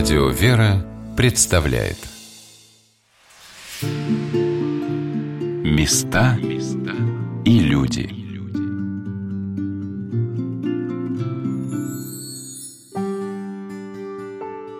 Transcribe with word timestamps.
Радио 0.00 0.28
«Вера» 0.30 0.82
представляет. 1.14 1.98
Места 5.62 6.38
и 7.44 7.58
люди. 7.58 8.08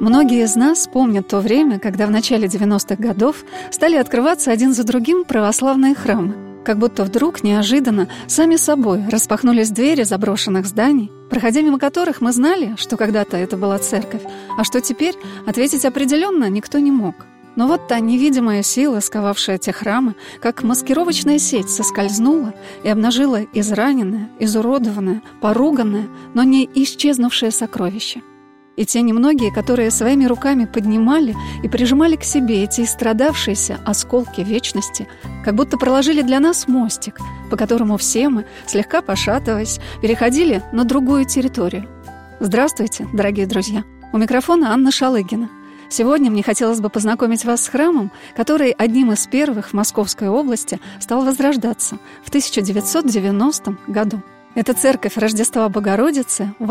Многие 0.00 0.45
из 0.45 0.56
нас 0.56 0.88
помнят 0.91 1.28
то 1.28 1.41
время, 1.41 1.78
когда 1.78 2.06
в 2.06 2.10
начале 2.10 2.46
90-х 2.46 2.96
годов 2.96 3.45
стали 3.70 3.96
открываться 3.96 4.50
один 4.50 4.73
за 4.73 4.84
другим 4.84 5.27
православные 5.27 5.95
храмы– 5.95 6.34
как 6.64 6.79
будто 6.79 7.04
вдруг, 7.04 7.42
неожиданно, 7.42 8.08
сами 8.27 8.56
собой 8.56 9.04
распахнулись 9.10 9.70
двери 9.70 10.02
заброшенных 10.02 10.66
зданий, 10.66 11.10
проходя 11.30 11.62
мимо 11.62 11.79
которых 11.79 12.20
мы 12.20 12.32
знали, 12.32 12.74
что 12.77 12.96
когда-то 12.96 13.36
это 13.36 13.56
была 13.56 13.78
церковь, 13.78 14.23
а 14.56 14.64
что 14.64 14.80
теперь 14.80 15.14
ответить 15.46 15.84
определенно 15.84 16.48
никто 16.48 16.78
не 16.78 16.91
мог. 16.91 17.14
Но 17.56 17.66
вот 17.66 17.88
та 17.88 17.98
невидимая 17.98 18.62
сила, 18.62 19.00
сковавшая 19.00 19.59
те 19.59 19.73
храмы, 19.73 20.14
как 20.41 20.62
маскировочная 20.62 21.38
сеть 21.38 21.69
соскользнула 21.69 22.55
и 22.84 22.88
обнажила 22.88 23.42
израненное, 23.52 24.30
изуродованное, 24.38 25.22
поруганное, 25.41 26.08
но 26.34 26.42
не 26.45 26.69
исчезнувшее 26.74 27.50
сокровище— 27.50 28.22
и 28.77 28.84
те 28.84 29.02
немногие, 29.02 29.52
которые 29.52 29.91
своими 29.91 30.24
руками 30.24 30.65
поднимали 30.65 31.37
и 31.62 31.69
прижимали 31.69 32.16
к 32.16 32.24
себе 32.24 32.65
эти 32.65 32.83
истрадавшиеся 32.83 33.78
осколки 33.84 34.41
вечности, 34.41 35.06
как 35.45 35.55
будто 35.55 35.77
проложили 35.77 36.23
для 36.23 36.41
нас 36.41 36.69
мостик, 36.69 37.19
по 37.51 37.56
которому 37.56 37.97
все 37.97 38.28
мы, 38.28 38.47
слегка 38.66 39.02
пошатываясь, 39.02 39.80
переходили 40.01 40.62
на 40.73 40.84
другую 40.84 41.25
территорию. 41.25 41.87
Здравствуйте, 42.41 43.06
дорогие 43.12 43.47
друзья! 43.47 43.84
У 44.12 44.19
микрофона 44.19 44.73
Анна 44.73 44.91
Шалыгина. 44.91 45.48
Сегодня 45.89 46.31
мне 46.31 46.42
хотелось 46.42 46.81
бы 46.81 46.89
познакомить 46.89 47.44
вас 47.44 47.64
с 47.64 47.69
храмом, 47.69 48.12
который 48.37 48.70
одним 48.70 49.12
из 49.12 49.27
первых 49.27 49.70
в 49.70 49.72
Московской 49.72 50.28
области 50.28 50.81
стал 51.00 51.25
возрождаться 51.25 51.98
в 52.25 52.28
1990 52.28 53.77
году. 53.89 54.22
Это 54.55 54.72
церковь 54.72 55.16
Рождества 55.16 55.69
Богородицы 55.69 56.55
в 56.59 56.70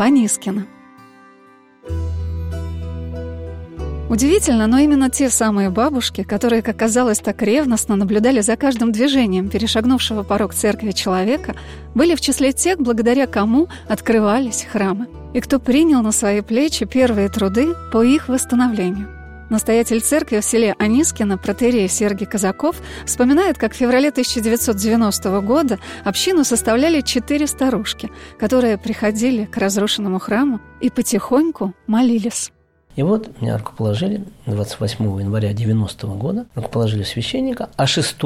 Удивительно, 4.10 4.66
но 4.66 4.78
именно 4.78 5.08
те 5.08 5.30
самые 5.30 5.70
бабушки, 5.70 6.24
которые, 6.24 6.62
как 6.62 6.76
казалось, 6.76 7.20
так 7.20 7.40
ревностно 7.42 7.94
наблюдали 7.94 8.40
за 8.40 8.56
каждым 8.56 8.90
движением 8.90 9.48
перешагнувшего 9.48 10.24
порог 10.24 10.52
церкви 10.52 10.90
человека, 10.90 11.54
были 11.94 12.16
в 12.16 12.20
числе 12.20 12.52
тех, 12.52 12.80
благодаря 12.80 13.28
кому 13.28 13.68
открывались 13.88 14.66
храмы, 14.68 15.06
и 15.32 15.40
кто 15.40 15.60
принял 15.60 16.02
на 16.02 16.10
свои 16.10 16.40
плечи 16.40 16.86
первые 16.86 17.28
труды 17.28 17.72
по 17.92 18.02
их 18.02 18.28
восстановлению. 18.28 19.06
Настоятель 19.48 20.00
церкви 20.00 20.40
в 20.40 20.44
селе 20.44 20.74
Анискино, 20.80 21.38
протерей 21.38 21.88
Сергий 21.88 22.26
Казаков, 22.26 22.82
вспоминает, 23.06 23.58
как 23.58 23.74
в 23.74 23.76
феврале 23.76 24.08
1990 24.08 25.40
года 25.42 25.78
общину 26.04 26.42
составляли 26.42 27.00
четыре 27.02 27.46
старушки, 27.46 28.10
которые 28.40 28.76
приходили 28.76 29.44
к 29.44 29.56
разрушенному 29.56 30.18
храму 30.18 30.60
и 30.80 30.90
потихоньку 30.90 31.74
молились. 31.86 32.50
И 32.96 33.02
вот 33.02 33.40
меня 33.40 33.56
рукоположили 33.56 34.24
28 34.46 35.20
января 35.20 35.52
90 35.52 36.06
года, 36.08 36.46
рукоположили 36.54 37.02
священника, 37.02 37.70
а 37.76 37.86
6 37.86 38.16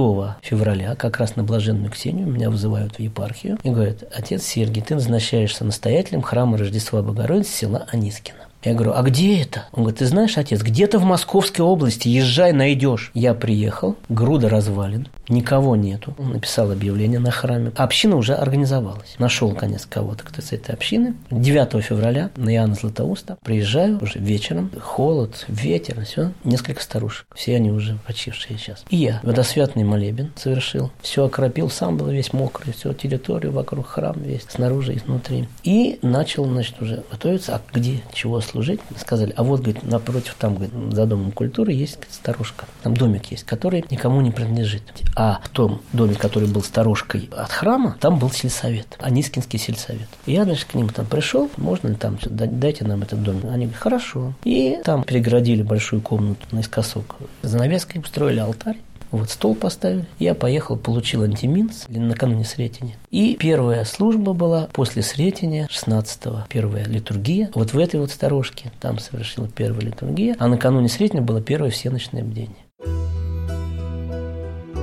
февраля, 0.42 0.94
как 0.96 1.18
раз 1.18 1.36
на 1.36 1.44
Блаженную 1.44 1.90
Ксению, 1.90 2.26
меня 2.26 2.50
вызывают 2.50 2.96
в 2.96 2.98
епархию 2.98 3.58
и 3.62 3.70
говорят, 3.70 4.04
отец 4.14 4.42
Сергий, 4.42 4.82
ты 4.82 4.94
назначаешься 4.94 5.64
настоятелем 5.64 6.22
храма 6.22 6.58
Рождества 6.58 7.02
Богородицы 7.02 7.52
села 7.52 7.86
Анискина. 7.92 8.38
Я 8.64 8.72
говорю, 8.72 8.92
а 8.94 9.02
где 9.02 9.42
это? 9.42 9.66
Он 9.72 9.82
говорит, 9.82 9.98
ты 9.98 10.06
знаешь, 10.06 10.38
отец, 10.38 10.62
где-то 10.62 10.98
в 10.98 11.04
Московской 11.04 11.64
области, 11.64 12.08
езжай, 12.08 12.52
найдешь. 12.52 13.10
Я 13.12 13.34
приехал, 13.34 13.96
груда 14.08 14.48
развалин, 14.48 15.08
никого 15.28 15.76
нету. 15.76 16.14
Он 16.18 16.32
написал 16.32 16.70
объявление 16.70 17.18
на 17.18 17.30
храме. 17.30 17.72
Община 17.76 18.16
уже 18.16 18.34
организовалась. 18.34 19.16
Нашел, 19.18 19.52
конец, 19.52 19.86
кого-то, 19.86 20.24
кто 20.24 20.40
с 20.40 20.52
этой 20.52 20.74
общины. 20.74 21.14
9 21.30 21.84
февраля 21.84 22.30
на 22.36 22.54
Иоанна 22.54 22.74
Златоуста 22.74 23.36
приезжаю 23.42 23.98
уже 24.02 24.18
вечером. 24.18 24.70
Холод, 24.80 25.44
ветер, 25.48 26.02
все. 26.04 26.32
Несколько 26.42 26.82
старушек. 26.82 27.26
Все 27.34 27.56
они 27.56 27.70
уже 27.70 27.98
почившие 28.06 28.58
сейчас. 28.58 28.84
И 28.88 28.96
я 28.96 29.20
водосвятный 29.22 29.84
молебен 29.84 30.32
совершил. 30.36 30.90
Все 31.02 31.26
окропил, 31.26 31.68
сам 31.68 31.98
был 31.98 32.08
весь 32.08 32.32
мокрый. 32.32 32.72
Все, 32.72 32.94
территорию 32.94 33.52
вокруг 33.52 33.86
храма 33.86 34.20
весь, 34.20 34.46
снаружи 34.48 34.94
и 34.94 34.98
внутри. 34.98 35.48
И 35.64 35.98
начал, 36.00 36.46
значит, 36.46 36.80
уже 36.80 37.02
готовиться. 37.10 37.56
А 37.56 37.60
где, 37.72 38.00
чего 38.12 38.40
служить, 38.54 38.80
сказали, 38.96 39.32
а 39.36 39.42
вот, 39.42 39.62
говорит, 39.62 39.82
напротив, 39.82 40.36
там, 40.38 40.54
говорит, 40.54 40.72
за 40.92 41.06
домом 41.06 41.32
культуры 41.32 41.72
есть 41.72 41.96
говорит, 41.96 42.14
старушка, 42.14 42.66
там 42.84 42.96
домик 42.96 43.32
есть, 43.32 43.42
который 43.42 43.84
никому 43.90 44.20
не 44.20 44.30
принадлежит. 44.30 44.82
А 45.16 45.40
в 45.42 45.48
том 45.48 45.82
доме, 45.92 46.14
который 46.14 46.48
был 46.48 46.62
сторожкой 46.62 47.28
от 47.36 47.50
храма, 47.50 47.96
там 48.00 48.20
был 48.20 48.30
сельсовет, 48.30 48.96
Анискинский 49.00 49.58
сельсовет. 49.58 50.08
Я, 50.26 50.44
значит, 50.44 50.66
к 50.66 50.74
ним 50.74 50.88
там 50.88 51.06
пришел, 51.06 51.50
можно 51.56 51.88
ли 51.88 51.96
там, 51.96 52.16
дайте 52.22 52.84
нам 52.84 53.02
этот 53.02 53.24
дом. 53.24 53.40
Они 53.50 53.66
говорят, 53.66 53.82
хорошо. 53.82 54.34
И 54.44 54.78
там 54.84 55.02
переградили 55.02 55.62
большую 55.62 56.00
комнату 56.00 56.46
наискосок 56.52 57.16
занавеской, 57.42 58.00
устроили 58.00 58.38
алтарь. 58.38 58.76
Вот 59.14 59.30
стол 59.30 59.54
поставили. 59.54 60.06
Я 60.18 60.34
поехал, 60.34 60.76
получил 60.76 61.22
антиминс 61.22 61.84
накануне 61.88 62.44
Сретения. 62.44 62.96
И 63.12 63.36
первая 63.36 63.84
служба 63.84 64.32
была 64.32 64.68
после 64.72 65.02
Сретения, 65.02 65.68
16-го, 65.70 66.46
первая 66.48 66.84
литургия. 66.84 67.48
Вот 67.54 67.72
в 67.72 67.78
этой 67.78 68.00
вот 68.00 68.10
сторожке 68.10 68.72
там 68.80 68.98
совершила 68.98 69.46
первая 69.46 69.82
литургия, 69.82 70.34
а 70.40 70.48
накануне 70.48 70.88
Сретения 70.88 71.22
было 71.22 71.40
первое 71.40 71.70
всеночное 71.70 72.24
бдение. 72.24 72.56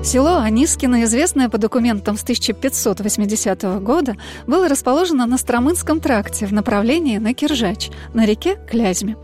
Село 0.01 0.37
Анискино, 0.37 1.03
известное 1.03 1.49
по 1.49 1.57
документам 1.57 2.17
с 2.17 2.23
1580 2.23 3.83
года, 3.83 4.15
было 4.47 4.69
расположено 4.69 5.25
на 5.25 5.37
Стромынском 5.37 5.99
тракте 5.99 6.45
в 6.45 6.53
направлении 6.53 7.17
на 7.17 7.33
Киржач, 7.33 7.89
на 8.13 8.25
реке 8.25 8.57
Клязьме. 8.69 9.17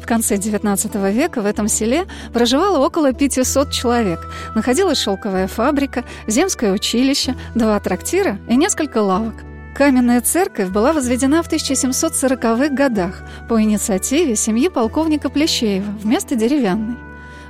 В 0.00 0.06
конце 0.06 0.36
XIX 0.36 1.12
века 1.12 1.42
в 1.42 1.46
этом 1.46 1.68
селе 1.68 2.06
проживало 2.32 2.84
около 2.84 3.12
500 3.12 3.70
человек. 3.70 4.26
Находилась 4.54 4.98
шелковая 4.98 5.46
фабрика, 5.46 6.04
земское 6.26 6.72
училище, 6.72 7.36
два 7.54 7.78
трактира 7.80 8.38
и 8.48 8.56
несколько 8.56 8.98
лавок. 8.98 9.34
Каменная 9.74 10.20
церковь 10.20 10.70
была 10.70 10.92
возведена 10.92 11.42
в 11.42 11.52
1740-х 11.52 12.68
годах 12.74 13.22
по 13.48 13.62
инициативе 13.62 14.36
семьи 14.36 14.68
полковника 14.68 15.28
Плещеева 15.28 15.90
вместо 16.02 16.34
деревянной. 16.34 16.96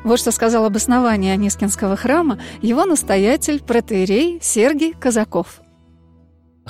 Вот 0.05 0.19
что 0.19 0.31
сказал 0.31 0.65
об 0.65 0.77
основании 0.77 1.33
Анискинского 1.33 1.97
храма 1.97 2.39
его 2.63 2.85
настоятель 2.85 3.61
протеерей 3.61 4.39
Сергий 4.43 4.95
Казаков– 4.99 5.61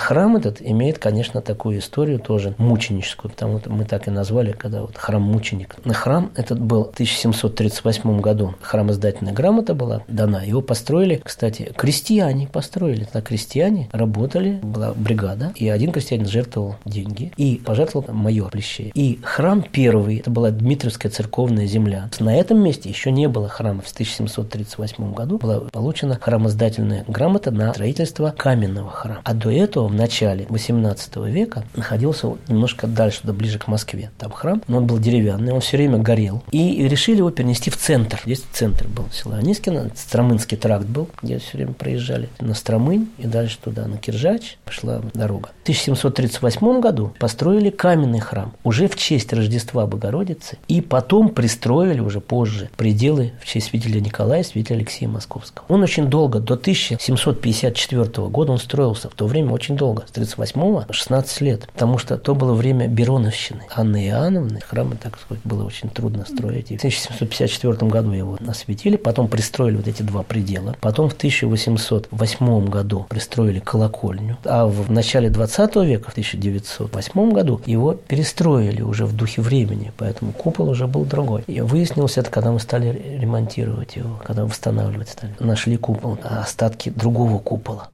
Храм 0.01 0.37
этот 0.37 0.63
имеет, 0.63 0.99
конечно, 0.99 1.43
такую 1.43 1.79
историю 1.79 2.19
тоже 2.19 2.55
мученическую, 2.57 3.31
потому 3.31 3.61
что 3.61 3.71
мы 3.71 3.85
так 3.85 4.09
и 4.09 4.11
назвали, 4.11 4.53
когда 4.53 4.81
вот 4.81 4.97
храм 4.97 5.23
мученик. 5.23 5.77
Храм 5.85 6.31
этот 6.35 6.59
был 6.59 6.85
в 6.85 6.95
1738 6.95 8.21
году. 8.21 8.55
Храмоздательная 8.63 9.35
грамота 9.35 9.75
была 9.75 10.03
дана. 10.09 10.43
Его 10.43 10.63
построили, 10.63 11.21
кстати, 11.23 11.73
крестьяне 11.77 12.49
построили. 12.49 13.07
На 13.13 13.21
крестьяне 13.21 13.89
работали, 13.93 14.59
была 14.63 14.95
бригада, 14.95 15.53
и 15.55 15.69
один 15.69 15.93
крестьянин 15.93 16.27
жертвовал 16.27 16.77
деньги 16.87 17.33
и 17.37 17.61
пожертвовал 17.65 18.13
майор 18.15 18.51
Плещеев. 18.51 18.93
И 18.95 19.21
храм 19.23 19.63
первый, 19.63 20.19
это 20.19 20.31
была 20.31 20.51
Дмитриевская 20.51 21.13
церковная 21.13 21.67
земля. 21.67 22.09
На 22.21 22.35
этом 22.35 22.63
месте 22.63 22.89
еще 22.89 23.13
не 23.13 23.29
было 23.29 23.49
храма. 23.49 23.83
В 23.83 23.93
1738 23.93 25.13
году 25.13 25.37
была 25.37 25.61
получена 25.71 26.19
храмоздательная 26.21 27.05
грамота 27.07 27.51
на 27.51 27.73
строительство 27.73 28.35
каменного 28.37 28.91
храма. 28.91 29.21
А 29.25 29.35
до 29.35 29.51
этого 29.51 29.90
в 29.91 29.95
начале 29.95 30.47
18 30.49 31.17
века 31.17 31.65
находился 31.75 32.33
немножко 32.49 32.87
дальше, 32.87 33.21
да 33.25 33.33
ближе 33.33 33.59
к 33.59 33.67
Москве. 33.67 34.11
Там 34.19 34.31
храм, 34.31 34.63
но 34.69 34.79
он 34.79 34.87
был 34.87 34.99
деревянный, 34.99 35.53
он 35.53 35.61
все 35.61 35.77
время 35.77 35.99
горел. 35.99 36.43
И 36.51 36.87
решили 36.89 37.19
его 37.19 37.31
перенести 37.31 37.71
в 37.71 37.77
центр. 37.77 38.21
Здесь 38.25 38.45
центр 38.53 38.87
был 38.89 39.07
села 39.13 39.37
Анискина, 39.37 39.91
Стромынский 39.95 40.57
тракт 40.57 40.87
был, 40.87 41.09
где 41.23 41.39
все 41.39 41.59
время 41.59 41.73
проезжали. 41.73 42.29
На 42.41 42.55
Стромынь 42.55 43.09
и 43.19 43.27
дальше 43.27 43.59
туда, 43.63 43.87
на 43.87 43.97
Киржач, 43.97 44.59
пошла 44.65 45.03
дорога. 45.15 45.51
В 45.61 45.63
1738 45.63 46.81
году 46.81 47.13
построили 47.19 47.71
каменный 47.71 48.21
храм 48.21 48.53
уже 48.65 48.89
в 48.89 48.97
честь 48.97 49.33
Рождества 49.33 49.87
Богородицы. 49.87 50.59
И 50.69 50.81
потом 50.81 51.31
пристроили 51.31 52.01
уже 52.01 52.21
позже 52.21 52.71
пределы 52.77 53.33
в 53.43 53.47
честь 53.47 53.69
святителя 53.69 54.01
Николая 54.01 54.41
и 54.41 54.45
святителя 54.45 54.77
Алексея 54.77 55.09
Московского. 55.09 55.65
Он 55.69 55.83
очень 55.83 56.07
долго, 56.07 56.41
до 56.41 56.55
1754 56.55 58.29
года 58.29 58.53
он 58.53 58.59
строился. 58.59 59.09
В 59.09 59.15
то 59.15 59.27
время 59.27 59.53
очень 59.53 59.77
долго, 59.81 60.05
с 60.07 60.11
38 60.11 60.85
16 60.91 61.41
лет, 61.41 61.67
потому 61.73 61.97
что 61.97 62.19
то 62.19 62.35
было 62.35 62.53
время 62.53 62.87
Бероновщины. 62.87 63.63
Анны 63.75 64.09
Иоанновны 64.09 64.61
храмы, 64.61 64.97
так 65.03 65.19
сказать, 65.19 65.43
было 65.45 65.65
очень 65.65 65.89
трудно 65.89 66.27
строить. 66.27 66.71
И 66.71 66.77
в 66.77 66.81
1754 66.81 67.91
году 67.91 68.13
его 68.13 68.39
осветили, 68.47 68.97
потом 68.97 69.29
пристроили 69.29 69.77
вот 69.77 69.89
эти 69.89 70.03
два 70.03 70.23
предела. 70.23 70.77
Потом 70.83 71.09
в 71.09 71.15
1808 71.15 72.69
году 72.69 73.07
пристроили 73.09 73.59
колокольню, 73.59 74.37
а 74.45 74.67
в 74.67 74.91
начале 74.93 75.31
20 75.31 75.77
века, 75.77 76.11
в 76.11 76.13
1908 76.13 77.33
году, 77.33 77.63
его 77.65 77.95
перестроили 77.95 78.83
уже 78.83 79.07
в 79.07 79.17
духе 79.17 79.41
времени, 79.41 79.93
поэтому 79.97 80.33
купол 80.33 80.69
уже 80.69 80.87
был 80.87 81.07
другой. 81.07 81.43
И 81.47 81.63
выяснилось 81.63 82.19
это, 82.19 82.31
когда 82.31 82.53
мы 82.53 82.61
стали 82.61 83.19
ремонтировать 83.19 83.97
его, 83.97 84.21
когда 84.27 84.45
восстанавливать 84.45 85.09
стали. 85.09 85.35
Нашли 85.41 85.79
купол, 85.79 86.19
а 86.23 86.43
остатки 86.43 86.91
другого 86.91 87.39
купола. 87.39 87.89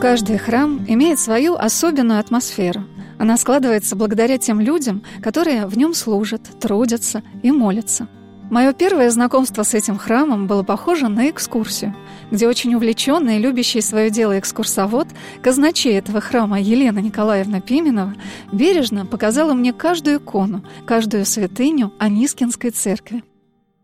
Каждый 0.00 0.36
храм 0.36 0.84
имеет 0.86 1.18
свою 1.18 1.54
особенную 1.54 2.20
атмосферу. 2.20 2.84
Она 3.18 3.38
складывается 3.38 3.96
благодаря 3.96 4.36
тем 4.36 4.60
людям, 4.60 5.02
которые 5.22 5.66
в 5.66 5.78
нем 5.78 5.94
служат, 5.94 6.42
трудятся 6.60 7.22
и 7.42 7.50
молятся. 7.50 8.06
Мое 8.50 8.74
первое 8.74 9.10
знакомство 9.10 9.62
с 9.62 9.72
этим 9.72 9.96
храмом 9.96 10.46
было 10.46 10.62
похоже 10.62 11.08
на 11.08 11.30
экскурсию, 11.30 11.96
где 12.30 12.46
очень 12.46 12.74
увлеченный 12.74 13.36
и 13.36 13.40
любящий 13.40 13.80
свое 13.80 14.10
дело 14.10 14.38
экскурсовод, 14.38 15.08
казначей 15.42 15.94
этого 15.94 16.20
храма 16.20 16.60
Елена 16.60 16.98
Николаевна 16.98 17.60
Пименова, 17.60 18.14
бережно 18.52 19.06
показала 19.06 19.54
мне 19.54 19.72
каждую 19.72 20.18
икону, 20.18 20.62
каждую 20.86 21.24
святыню 21.24 21.92
Анискинской 21.98 22.70
церкви. 22.70 23.24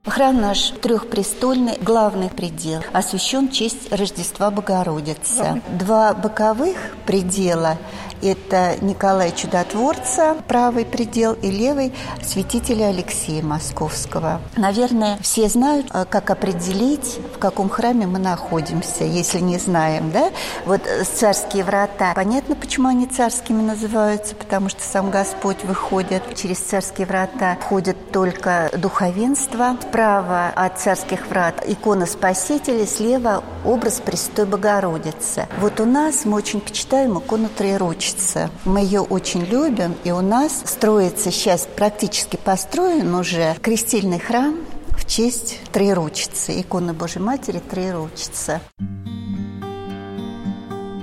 Храм 0.05 0.41
наш 0.41 0.71
трехпрестольный, 0.83 1.79
главный 1.81 2.29
предел, 2.29 2.81
освящен 2.93 3.49
в 3.49 3.53
честь 3.53 3.93
Рождества 3.93 4.51
Богородицы. 4.51 5.63
Два 5.79 6.13
боковых 6.13 6.77
предела 7.07 7.79
это 8.23 8.77
Николай 8.81 9.33
Чудотворца, 9.33 10.37
правый 10.47 10.85
предел, 10.85 11.33
и 11.35 11.51
левый 11.51 11.93
святителя 12.23 12.87
Алексея 12.87 13.43
Московского. 13.43 14.41
Наверное, 14.57 15.19
все 15.21 15.49
знают, 15.49 15.89
э, 15.93 16.05
как 16.09 16.31
определить, 16.31 17.19
в 17.35 17.39
каком 17.39 17.69
храме 17.69 18.07
мы 18.07 18.19
находимся, 18.19 19.05
если 19.05 19.41
не 19.41 19.59
знаем, 19.59 20.13
да? 20.13 20.31
Вот 20.67 20.83
э, 20.87 21.05
царские 21.05 21.65
врата. 21.65 22.13
Понятно, 22.15 22.55
почему 22.55 22.89
они 22.89 23.07
царскими 23.07 23.61
называются, 23.61 24.35
потому 24.37 24.69
что 24.69 24.83
сам 24.83 25.11
Господь 25.11 25.65
выходит. 25.65 26.23
Через 26.37 26.59
царские 26.59 27.07
врата 27.07 27.57
входит 27.61 28.13
только 28.13 28.71
духовенство. 28.77 29.77
Справа 29.83 30.53
от 30.55 30.79
царских 30.79 31.27
врат 31.27 31.63
икона 31.67 32.07
Спасителя, 32.07 32.87
слева 32.87 33.43
образ 33.65 34.01
Престой 34.01 34.47
Богородицы. 34.47 35.49
Вот 35.59 35.81
у 35.81 35.85
нас 35.85 36.25
мы 36.25 36.37
очень 36.37 36.61
почитаем 36.61 37.19
икону 37.19 37.49
Троеручицы 37.49 38.12
хочется. 38.13 38.51
Мы 38.65 38.81
ее 38.81 39.01
очень 39.01 39.45
любим, 39.45 39.95
и 40.05 40.11
у 40.11 40.21
нас 40.21 40.63
строится 40.67 41.31
сейчас, 41.31 41.67
практически 41.77 42.37
построен 42.37 43.15
уже 43.15 43.55
крестильный 43.63 44.19
храм 44.19 44.57
в 44.91 45.07
честь 45.07 45.61
Троеручицы, 45.73 46.61
иконы 46.61 46.93
Божьей 46.93 47.23
Матери 47.23 47.59
Троеручицы. 47.59 48.61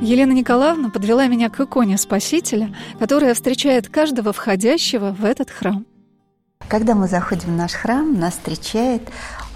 Елена 0.01 0.31
Николаевна 0.31 0.89
подвела 0.89 1.27
меня 1.27 1.49
к 1.49 1.59
иконе 1.59 1.97
Спасителя, 1.97 2.73
которая 2.99 3.33
встречает 3.33 3.89
каждого 3.89 4.31
входящего 4.31 5.11
в 5.11 5.25
этот 5.25 5.49
храм. 5.49 5.85
Когда 6.69 6.93
мы 6.93 7.07
заходим 7.07 7.53
в 7.53 7.57
наш 7.57 7.73
храм, 7.73 8.17
нас 8.17 8.33
встречает 8.33 9.01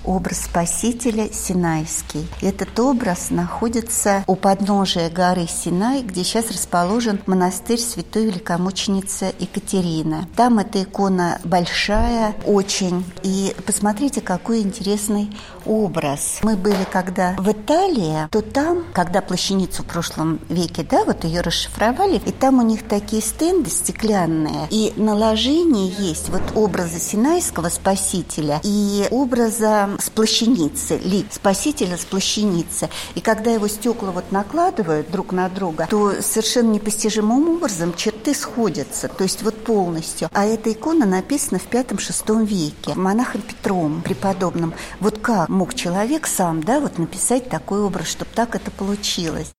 образ 0.03 0.41
Спасителя 0.43 1.29
Синайский. 1.31 2.27
Этот 2.41 2.79
образ 2.79 3.29
находится 3.29 4.23
у 4.27 4.35
подножия 4.35 5.09
горы 5.09 5.47
Синай, 5.47 6.01
где 6.01 6.23
сейчас 6.23 6.51
расположен 6.51 7.19
монастырь 7.25 7.79
святой 7.79 8.25
великомученицы 8.25 9.33
Екатерины. 9.39 10.27
Там 10.35 10.59
эта 10.59 10.83
икона 10.83 11.39
большая, 11.43 12.35
очень. 12.45 13.05
И 13.23 13.55
посмотрите, 13.65 14.21
какой 14.21 14.61
интересный 14.61 15.35
образ. 15.65 16.39
Мы 16.43 16.55
были 16.55 16.85
когда 16.91 17.35
в 17.37 17.51
Италии, 17.51 18.27
то 18.31 18.41
там, 18.41 18.83
когда 18.93 19.21
плащаницу 19.21 19.83
в 19.83 19.85
прошлом 19.85 20.39
веке, 20.49 20.85
да, 20.89 21.03
вот 21.05 21.23
ее 21.23 21.41
расшифровали, 21.41 22.21
и 22.25 22.31
там 22.31 22.59
у 22.59 22.61
них 22.61 22.87
такие 22.87 23.21
стенды 23.21 23.69
стеклянные, 23.69 24.67
и 24.69 24.93
наложение 24.95 25.89
есть 25.89 26.29
вот 26.29 26.41
образа 26.55 26.99
Синайского 26.99 27.69
спасителя 27.69 28.59
и 28.63 29.07
образа 29.11 29.89
с 29.99 30.09
плащаницы, 30.09 30.97
ли 30.97 31.25
спасителя 31.31 31.97
с 31.97 32.05
плащаницы. 32.05 32.89
И 33.15 33.21
когда 33.21 33.51
его 33.51 33.67
стекла 33.67 34.11
вот 34.11 34.31
накладывают 34.31 35.11
друг 35.11 35.31
на 35.31 35.49
друга, 35.49 35.87
то 35.89 36.21
совершенно 36.21 36.71
непостижимым 36.71 37.49
образом 37.49 37.93
черты 37.95 38.33
сходятся, 38.33 39.07
то 39.07 39.23
есть 39.23 39.43
вот 39.43 39.63
полностью. 39.63 40.29
А 40.33 40.45
эта 40.45 40.71
икона 40.71 41.05
написана 41.05 41.59
в 41.59 41.63
пятом-шестом 41.63 42.45
веке 42.45 42.93
монахом 42.95 43.41
Петром 43.41 44.01
преподобным. 44.01 44.73
Вот 44.99 45.19
как 45.19 45.49
мог 45.53 45.73
человек 45.73 46.27
сам, 46.27 46.61
да, 46.63 46.79
вот 46.79 46.97
написать 46.97 47.49
такой 47.49 47.81
образ, 47.81 48.07
чтобы 48.07 48.31
так 48.35 48.55
это 48.55 48.71
получилось? 48.71 49.53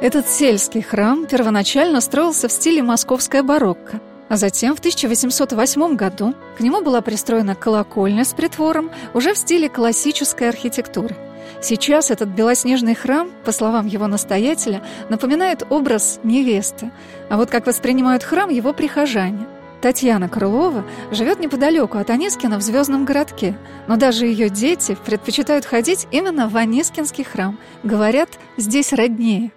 Этот 0.00 0.28
сельский 0.28 0.82
храм 0.82 1.26
первоначально 1.26 2.00
строился 2.00 2.48
в 2.48 2.52
стиле 2.52 2.82
московская 2.82 3.42
барокко– 3.42 4.00
а 4.30 4.36
затем 4.36 4.76
в 4.76 4.78
1808 4.78 5.96
году 5.96 6.34
к 6.56 6.60
нему 6.60 6.82
была 6.82 7.00
пристроена 7.00 7.56
колокольня 7.56 8.24
с 8.24 8.32
притвором 8.32 8.92
уже 9.12 9.34
в 9.34 9.38
стиле 9.38 9.68
классической 9.68 10.48
архитектуры. 10.48 11.16
Сейчас 11.60 12.12
этот 12.12 12.28
белоснежный 12.28 12.94
храм, 12.94 13.28
по 13.44 13.50
словам 13.50 13.88
его 13.88 14.06
настоятеля, 14.06 14.82
напоминает 15.08 15.66
образ 15.68 16.20
невесты. 16.22 16.92
А 17.28 17.36
вот 17.36 17.50
как 17.50 17.66
воспринимают 17.66 18.22
храм 18.22 18.48
его 18.48 18.72
прихожане– 18.72 19.46
Татьяна 19.80 20.28
Крылова 20.28 20.84
живет 21.10 21.40
неподалеку 21.40 21.98
от 21.98 22.10
Анискина 22.10 22.58
в 22.58 22.62
Звездном 22.62 23.04
городке, 23.04 23.56
но 23.88 23.96
даже 23.96 24.26
ее 24.26 24.50
дети 24.50 24.96
предпочитают 25.06 25.64
ходить 25.64 26.06
именно 26.10 26.48
в 26.48 26.56
Анискинский 26.56 27.24
храм. 27.24 27.58
Говорят, 27.82 28.28
здесь 28.56 28.92
роднее. 28.92 29.52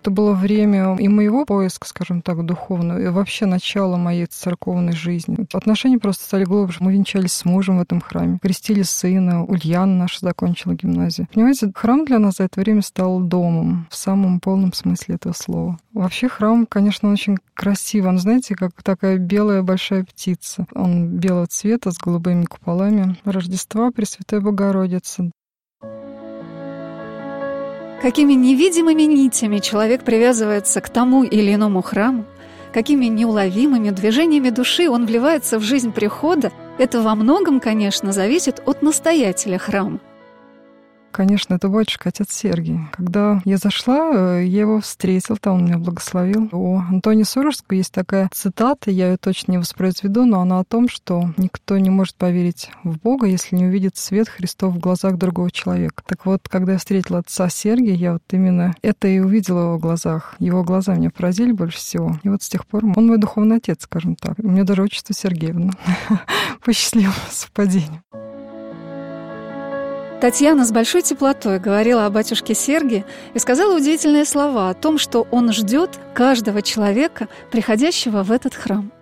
Это 0.00 0.10
было 0.10 0.32
время 0.32 0.96
и 0.96 1.08
моего 1.08 1.44
поиска, 1.44 1.86
скажем 1.86 2.22
так, 2.22 2.44
духовного, 2.44 2.98
и 2.98 3.08
вообще 3.08 3.44
начала 3.44 3.96
моей 3.96 4.26
церковной 4.26 4.92
жизни. 4.92 5.36
Отношения 5.52 5.98
просто 5.98 6.24
стали 6.24 6.44
глубже. 6.44 6.78
Мы 6.80 6.94
венчались 6.94 7.32
с 7.32 7.44
мужем 7.44 7.78
в 7.78 7.82
этом 7.82 8.00
храме, 8.00 8.38
крестили 8.40 8.82
сына, 8.82 9.44
Ульяна 9.44 9.94
наша 9.94 10.20
закончила 10.20 10.74
гимназию. 10.74 11.28
Понимаете, 11.32 11.70
храм 11.74 12.04
для 12.06 12.18
нас 12.18 12.36
за 12.36 12.44
это 12.44 12.60
время 12.60 12.80
стал 12.80 13.20
домом 13.20 13.86
в 13.90 13.96
самом 13.96 14.40
полном 14.40 14.72
смысле 14.72 15.16
этого 15.16 15.34
слова. 15.34 15.78
Вообще 15.92 16.28
храм, 16.28 16.66
конечно, 16.66 17.10
очень 17.10 17.36
красивый. 17.52 18.10
Он, 18.10 18.18
знаете, 18.18 18.54
как 18.54 18.82
такая 18.82 19.18
белая 19.18 19.62
большая 19.62 20.04
птица. 20.04 20.66
Он 20.74 21.18
белого 21.18 21.46
цвета 21.46 21.90
с 21.90 21.98
голубыми 21.98 22.44
куполами. 22.44 23.16
Рождества 23.24 23.90
Пресвятой 23.90 24.40
Богородицы. 24.40 25.30
Какими 28.00 28.32
невидимыми 28.32 29.02
нитями 29.02 29.58
человек 29.58 30.04
привязывается 30.04 30.80
к 30.80 30.88
тому 30.88 31.22
или 31.22 31.54
иному 31.54 31.82
храму, 31.82 32.24
какими 32.72 33.04
неуловимыми 33.06 33.90
движениями 33.90 34.48
души 34.48 34.88
он 34.88 35.04
вливается 35.04 35.58
в 35.58 35.62
жизнь 35.62 35.92
прихода, 35.92 36.50
это 36.78 37.02
во 37.02 37.14
многом, 37.14 37.60
конечно, 37.60 38.12
зависит 38.12 38.62
от 38.64 38.80
настоятеля 38.80 39.58
храма. 39.58 40.00
Конечно, 41.10 41.54
это 41.54 41.68
батюшка, 41.68 42.10
отец 42.10 42.32
Сергий. 42.32 42.80
Когда 42.92 43.40
я 43.44 43.56
зашла, 43.56 44.10
э, 44.12 44.44
я 44.44 44.60
его 44.60 44.80
встретил, 44.80 45.36
там 45.36 45.56
он 45.56 45.64
меня 45.64 45.78
благословил. 45.78 46.48
У 46.52 46.78
Антония 46.78 47.24
Сурожского 47.24 47.76
есть 47.76 47.92
такая 47.92 48.28
цитата, 48.32 48.90
я 48.90 49.10
ее 49.10 49.16
точно 49.16 49.52
не 49.52 49.58
воспроизведу, 49.58 50.24
но 50.24 50.40
она 50.40 50.60
о 50.60 50.64
том, 50.64 50.88
что 50.88 51.32
никто 51.36 51.78
не 51.78 51.90
может 51.90 52.14
поверить 52.14 52.70
в 52.84 52.98
Бога, 52.98 53.26
если 53.26 53.56
не 53.56 53.66
увидит 53.66 53.96
свет 53.96 54.28
Христов 54.28 54.74
в 54.74 54.78
глазах 54.78 55.16
другого 55.16 55.50
человека. 55.50 56.02
Так 56.06 56.26
вот, 56.26 56.48
когда 56.48 56.72
я 56.72 56.78
встретила 56.78 57.18
отца 57.18 57.48
Сергия, 57.48 57.94
я 57.94 58.12
вот 58.14 58.22
именно 58.30 58.74
это 58.82 59.08
и 59.08 59.18
увидела 59.18 59.60
в 59.60 59.64
его 59.64 59.78
глазах. 59.78 60.36
Его 60.38 60.62
глаза 60.62 60.94
меня 60.94 61.10
поразили 61.10 61.52
больше 61.52 61.78
всего. 61.78 62.18
И 62.22 62.28
вот 62.28 62.42
с 62.42 62.48
тех 62.48 62.66
пор 62.66 62.84
он 62.84 63.06
мой 63.06 63.18
духовный 63.18 63.56
отец, 63.56 63.82
скажем 63.82 64.14
так. 64.14 64.38
У 64.38 64.48
меня 64.48 64.64
даже 64.64 64.82
отчество 64.82 65.14
Сергеевна. 65.14 65.72
По 66.64 66.72
счастливому 66.72 67.14
совпадению. 67.30 68.02
Татьяна 70.20 70.66
с 70.66 70.70
большой 70.70 71.00
теплотой 71.00 71.58
говорила 71.58 72.04
о 72.04 72.10
батюшке 72.10 72.54
Сергии 72.54 73.06
и 73.32 73.38
сказала 73.38 73.74
удивительные 73.74 74.26
слова 74.26 74.68
о 74.68 74.74
том, 74.74 74.98
что 74.98 75.26
он 75.30 75.50
ждет 75.50 75.98
каждого 76.12 76.60
человека, 76.60 77.28
приходящего 77.50 78.22
в 78.22 78.30
этот 78.30 78.54
храм. 78.54 78.92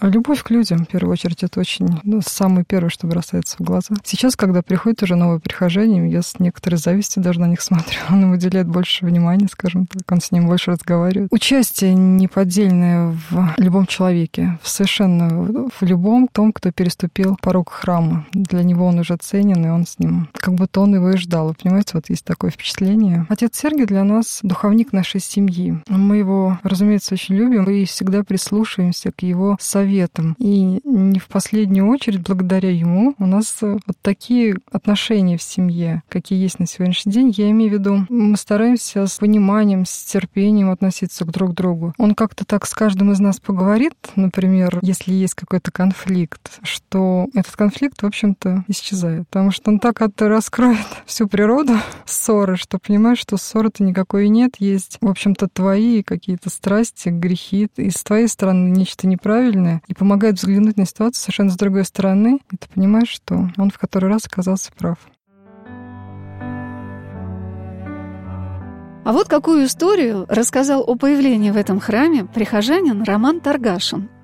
Любовь 0.00 0.42
к 0.42 0.50
людям, 0.50 0.84
в 0.84 0.88
первую 0.88 1.12
очередь, 1.12 1.42
это 1.42 1.60
очень 1.60 1.88
ну, 2.04 2.20
самое 2.24 2.64
первое, 2.64 2.88
что 2.90 3.06
бросается 3.06 3.56
в 3.58 3.60
глаза. 3.62 3.94
Сейчас, 4.02 4.34
когда 4.34 4.62
приходят 4.62 5.02
уже 5.02 5.14
новые 5.14 5.40
прихожане, 5.40 6.10
я 6.10 6.22
с 6.22 6.38
некоторой 6.38 6.78
завистью 6.78 7.22
даже 7.22 7.40
на 7.40 7.46
них 7.46 7.60
смотрю. 7.60 7.98
Он 8.08 8.22
им 8.22 8.32
уделяет 8.32 8.66
больше 8.66 9.04
внимания, 9.04 9.48
скажем 9.50 9.86
так, 9.86 10.02
он 10.10 10.20
с 10.20 10.32
ним 10.32 10.46
больше 10.46 10.70
разговаривает. 10.70 11.32
Участие 11.32 11.94
неподдельное 11.94 13.14
в 13.30 13.54
любом 13.58 13.86
человеке, 13.86 14.58
в 14.62 14.68
совершенно 14.68 15.68
в 15.68 15.82
любом 15.82 16.28
том, 16.28 16.52
кто 16.52 16.72
переступил 16.72 17.36
порог 17.40 17.70
храма. 17.70 18.26
Для 18.32 18.62
него 18.62 18.86
он 18.86 19.00
уже 19.00 19.16
ценен, 19.16 19.64
и 19.64 19.68
он 19.68 19.86
с 19.86 19.98
ним 19.98 20.28
как 20.32 20.54
будто 20.54 20.80
он 20.80 20.94
его 20.94 21.10
и 21.10 21.16
ждал. 21.16 21.54
понимаете, 21.54 21.92
вот 21.94 22.08
есть 22.08 22.24
такое 22.24 22.50
впечатление. 22.50 23.26
Отец 23.28 23.58
Сергий 23.58 23.84
для 23.84 24.04
нас 24.04 24.40
духовник 24.42 24.92
нашей 24.92 25.20
семьи. 25.20 25.78
Мы 25.88 26.16
его, 26.16 26.58
разумеется, 26.62 27.14
очень 27.14 27.34
любим 27.34 27.64
и 27.64 27.84
всегда 27.84 28.24
прислушиваемся 28.24 29.12
к 29.12 29.22
его 29.22 29.56
советам. 29.60 29.89
И 30.38 30.80
не 30.84 31.18
в 31.18 31.28
последнюю 31.28 31.88
очередь, 31.88 32.20
благодаря 32.20 32.70
ему, 32.70 33.14
у 33.18 33.26
нас 33.26 33.58
вот 33.60 33.80
такие 34.02 34.56
отношения 34.70 35.36
в 35.36 35.42
семье, 35.42 36.02
какие 36.08 36.40
есть 36.40 36.58
на 36.58 36.66
сегодняшний 36.66 37.12
день. 37.12 37.32
Я 37.36 37.50
имею 37.50 37.70
в 37.70 37.74
виду, 37.74 38.06
мы 38.08 38.36
стараемся 38.36 39.06
с 39.06 39.18
пониманием, 39.18 39.84
с 39.84 40.04
терпением 40.04 40.70
относиться 40.70 41.24
к 41.24 41.30
друг 41.30 41.54
другу. 41.54 41.94
Он 41.98 42.14
как-то 42.14 42.44
так 42.44 42.66
с 42.66 42.74
каждым 42.74 43.12
из 43.12 43.20
нас 43.20 43.40
поговорит, 43.40 43.94
например, 44.16 44.78
если 44.82 45.12
есть 45.12 45.34
какой-то 45.34 45.70
конфликт, 45.70 46.58
что 46.62 47.28
этот 47.34 47.56
конфликт, 47.56 48.02
в 48.02 48.06
общем-то, 48.06 48.64
исчезает. 48.68 49.28
Потому 49.28 49.50
что 49.50 49.70
он 49.70 49.78
так 49.78 50.02
это 50.02 50.28
раскроет 50.28 50.86
всю 51.06 51.26
природу 51.26 51.74
ссоры, 52.04 52.56
что 52.56 52.78
понимаешь, 52.78 53.18
что 53.18 53.36
ссоры-то 53.36 53.82
никакой 53.82 54.28
нет. 54.28 54.54
Есть, 54.58 54.98
в 55.00 55.08
общем-то, 55.08 55.48
твои 55.48 56.02
какие-то 56.02 56.50
страсти, 56.50 57.08
грехи. 57.08 57.68
И 57.76 57.90
с 57.90 58.02
твоей 58.02 58.28
стороны 58.28 58.70
нечто 58.70 59.06
неправильное. 59.06 59.79
И 59.86 59.94
помогает 59.94 60.36
взглянуть 60.36 60.76
на 60.76 60.86
ситуацию 60.86 61.22
совершенно 61.22 61.50
с 61.50 61.56
другой 61.56 61.84
стороны. 61.84 62.40
И 62.50 62.56
ты 62.56 62.68
понимаешь, 62.72 63.08
что 63.08 63.48
он 63.56 63.70
в 63.70 63.78
который 63.78 64.08
раз 64.08 64.26
оказался 64.26 64.70
прав. 64.72 64.98
А 69.02 69.12
вот 69.12 69.28
какую 69.28 69.64
историю 69.64 70.26
рассказал 70.28 70.84
о 70.86 70.94
появлении 70.94 71.50
в 71.50 71.56
этом 71.56 71.80
храме 71.80 72.26
прихожанин 72.26 73.02
Роман 73.02 73.40
Таргашин– 73.40 74.08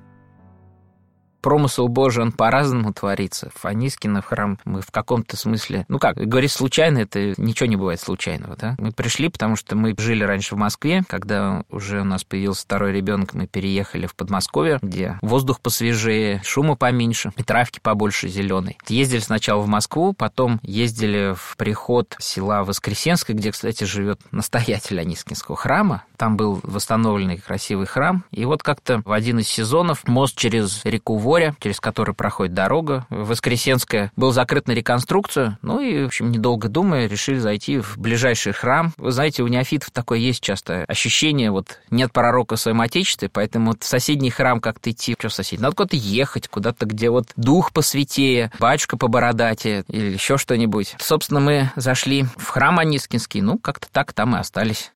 промысел 1.41 1.89
Божий, 1.89 2.23
он 2.23 2.33
по-разному 2.33 2.93
творится. 2.93 3.51
Фанискина 3.55 4.23
в 4.23 4.27
храм 4.27 4.59
мы 4.65 4.81
в 4.81 4.91
каком-то 4.91 5.37
смысле... 5.37 5.85
Ну 5.89 5.99
как, 5.99 6.17
говорить 6.17 6.53
случайно, 6.53 6.99
это 6.99 7.35
ничего 7.41 7.67
не 7.67 7.77
бывает 7.77 8.01
случайного, 8.01 8.57
да? 8.57 8.75
Мы 8.79 8.93
пришли, 8.93 9.29
потому 9.29 9.57
что 9.57 9.77
мы 9.77 9.95
жили 9.97 10.25
раньше 10.25 10.55
в 10.55 10.59
Москве, 10.59 11.03
когда 11.09 11.65
уже 11.71 12.01
у 12.01 12.05
нас 12.05 12.25
появился 12.25 12.63
второй 12.63 12.93
ребенок, 12.93 13.35
мы 13.35 13.47
переехали 13.47 14.07
в 14.07 14.15
Подмосковье, 14.15 14.79
где 14.83 15.19
воздух 15.23 15.61
посвежее, 15.61 16.41
шума 16.45 16.77
поменьше, 16.77 17.33
и 17.37 17.43
травки 17.43 17.81
побольше 17.81 18.29
зеленой. 18.29 18.79
Ездили 18.89 19.21
сначала 19.21 19.61
в 19.61 19.69
Москву, 19.69 20.13
потом 20.13 20.61
ездили 20.63 21.35
в 21.37 21.57
приход 21.57 22.17
села 22.19 22.65
Воскресенское, 22.65 23.37
где, 23.37 23.53
кстати, 23.53 23.85
живет 23.85 24.21
настоятель 24.31 25.01
Анискинского 25.01 25.57
храма. 25.57 26.05
Там 26.17 26.37
был 26.37 26.61
восстановленный 26.63 27.39
красивый 27.39 27.87
храм. 27.87 28.25
И 28.31 28.45
вот 28.45 28.63
как-то 28.63 29.03
в 29.05 29.13
один 29.13 29.39
из 29.39 29.49
сезонов 29.49 30.07
мост 30.09 30.37
через 30.37 30.85
реку 30.85 31.17
Вой 31.17 31.36
моря, 31.37 31.55
через 31.61 31.81
который 31.81 32.15
проходит 32.15 32.55
дорога. 32.55 33.07
Воскресенская 33.11 34.11
был 34.17 34.33
закрыт 34.33 34.69
на 34.69 34.73
реконструкцию. 34.73 35.59
Ну 35.61 35.81
и, 35.81 36.05
в 36.05 36.07
общем, 36.07 36.33
недолго 36.33 36.69
думая, 36.69 37.09
решили 37.09 37.39
зайти 37.39 37.79
в 37.79 37.99
ближайший 37.99 38.55
храм. 38.55 38.95
Вы 38.97 39.11
знаете, 39.11 39.43
у 39.43 39.47
неофитов 39.47 39.91
такое 39.91 40.19
есть 40.19 40.43
часто 40.43 40.87
ощущение, 40.89 41.51
вот 41.51 41.81
нет 41.91 42.11
пророка 42.11 42.57
в 42.57 42.61
своем 42.61 42.81
отечестве, 42.81 43.29
поэтому 43.29 43.73
вот 43.73 43.83
в 43.83 43.87
соседний 43.87 44.31
храм 44.31 44.61
как-то 44.61 44.91
идти. 44.91 45.15
Что 45.19 45.29
в 45.29 45.35
соседний? 45.35 45.63
Надо 45.63 45.77
куда-то 45.77 45.97
ехать, 45.97 46.49
куда-то, 46.49 46.87
где 46.87 47.11
вот 47.11 47.27
дух 47.37 47.71
посвятее, 47.75 48.51
батюшка 48.59 48.97
по 48.97 49.09
бородате 49.09 49.85
или 49.89 50.13
еще 50.13 50.39
что-нибудь. 50.39 50.95
Собственно, 50.99 51.41
мы 51.41 51.71
зашли 51.77 52.25
в 52.39 52.49
храм 52.49 52.79
Анискинский, 52.79 53.43
ну, 53.43 53.59
как-то 53.59 53.89
так 53.93 54.15
там 54.15 54.35
и 54.37 54.39
остались. 54.39 54.93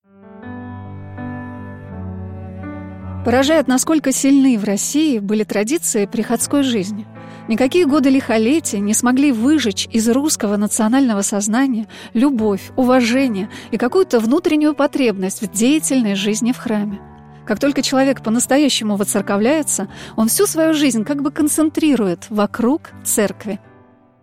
Поражает, 3.25 3.69
насколько 3.69 4.13
сильны 4.13 4.59
в 4.59 4.65
России 4.65 5.19
были 5.19 5.45
традиции 5.45 6.07
приходской 6.07 6.63
жизни. 6.63 7.07
Никакие 7.49 7.85
годы 7.85 8.09
лихолетия 8.09 8.79
не 8.79 8.95
смогли 8.95 9.31
выжечь 9.31 9.87
из 9.93 10.09
русского 10.09 10.57
национального 10.57 11.21
сознания 11.21 11.87
любовь, 12.15 12.71
уважение 12.77 13.51
и 13.73 13.77
какую-то 13.77 14.21
внутреннюю 14.21 14.75
потребность 14.75 15.43
в 15.43 15.53
деятельной 15.53 16.15
жизни 16.15 16.53
в 16.53 16.57
храме. 16.57 16.99
Как 17.45 17.61
только 17.61 17.83
человек 17.83 18.23
по-настоящему 18.23 18.97
воцерковляется, 18.97 19.89
он 20.17 20.29
всю 20.29 20.47
свою 20.47 20.73
жизнь 20.73 21.05
как 21.05 21.21
бы 21.21 21.31
концентрирует 21.31 22.27
вокруг 22.31 22.91
церкви– 23.05 23.61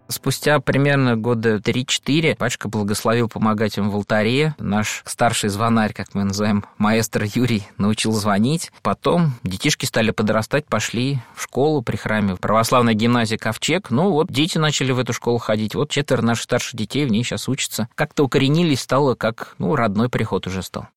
Спустя 0.10 0.60
примерно 0.60 1.16
года 1.16 1.56
3-4 1.56 2.36
пачка 2.36 2.70
благословил 2.70 3.30
помогать 3.30 3.78
им 3.78 3.90
в 3.90 3.96
алтаре. 3.96 4.56
Наш 4.58 5.04
старший 5.06 5.50
звонарь, 5.50 5.94
как 5.94 6.14
мы 6.14 6.24
называем, 6.24 6.66
маэстро 6.78 7.26
Юрий, 7.34 7.68
научил 7.78 8.14
звонить. 8.14 8.72
Потом 8.82 9.34
детишки 9.44 9.86
стали 9.86 10.12
подрастать, 10.12 10.66
пошли 10.66 11.20
в 11.36 11.44
школу 11.44 11.82
при 11.82 11.98
храме. 11.98 12.36
Православная 12.36 12.94
гимназия 12.94 13.38
Ковчег. 13.38 13.90
Ну 13.90 14.12
вот, 14.12 14.32
дети 14.32 14.58
начали 14.58 14.92
в 14.92 15.00
эту 15.00 15.14
школу 15.14 15.38
ходить. 15.38 15.76
Вот 15.76 15.90
четверо 15.90 16.22
наших 16.22 16.44
старших 16.44 16.76
детей 16.76 17.06
в 17.06 17.10
ней 17.10 17.24
сейчас 17.24 17.48
учатся. 17.50 17.90
Как-то 17.96 18.24
укоренились, 18.24 18.82
стало 18.82 19.16
как, 19.16 19.56
ну, 19.58 19.76
родной 19.76 20.10
приход 20.10 20.48
уже 20.48 20.64
стал. 20.64 20.88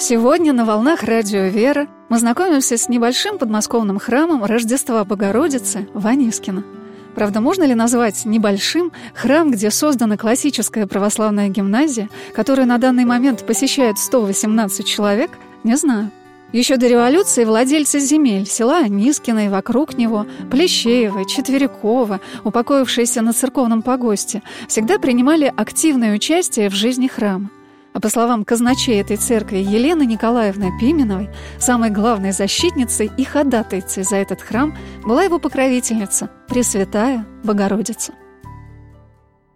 Сегодня 0.00 0.54
на 0.54 0.64
волнах 0.64 1.02
радио 1.02 1.48
«Вера» 1.48 1.86
мы 2.08 2.18
знакомимся 2.18 2.78
с 2.78 2.88
небольшим 2.88 3.36
подмосковным 3.36 3.98
храмом 3.98 4.42
Рождества 4.42 5.04
Богородицы 5.04 5.88
в 5.92 6.06
Анискино. 6.06 6.64
Правда, 7.14 7.42
можно 7.42 7.64
ли 7.64 7.74
назвать 7.74 8.24
небольшим 8.24 8.92
храм, 9.14 9.50
где 9.50 9.70
создана 9.70 10.16
классическая 10.16 10.86
православная 10.86 11.50
гимназия, 11.50 12.08
которую 12.34 12.66
на 12.66 12.78
данный 12.78 13.04
момент 13.04 13.44
посещают 13.44 13.98
118 13.98 14.86
человек, 14.86 15.32
не 15.64 15.76
знаю. 15.76 16.10
Еще 16.50 16.78
до 16.78 16.86
революции 16.88 17.44
владельцы 17.44 18.00
земель 18.00 18.46
села 18.46 18.78
Анискино 18.78 19.44
и 19.44 19.48
вокруг 19.50 19.98
него, 19.98 20.26
Плещеева, 20.50 21.28
Четверякова, 21.28 22.20
упокоившиеся 22.42 23.20
на 23.20 23.34
церковном 23.34 23.82
погосте, 23.82 24.42
всегда 24.66 24.98
принимали 24.98 25.52
активное 25.54 26.14
участие 26.14 26.70
в 26.70 26.74
жизни 26.74 27.06
храма. 27.06 27.50
А 27.92 28.00
по 28.00 28.08
словам 28.08 28.44
казначей 28.44 29.00
этой 29.00 29.16
церкви 29.16 29.58
Елены 29.58 30.06
Николаевны 30.06 30.70
Пименовой, 30.78 31.28
самой 31.58 31.90
главной 31.90 32.32
защитницей 32.32 33.10
и 33.16 33.24
ходатайцей 33.24 34.04
за 34.04 34.16
этот 34.16 34.40
храм 34.40 34.76
была 35.04 35.24
его 35.24 35.38
покровительница, 35.40 36.30
Пресвятая 36.48 37.26
Богородица. 37.42 38.12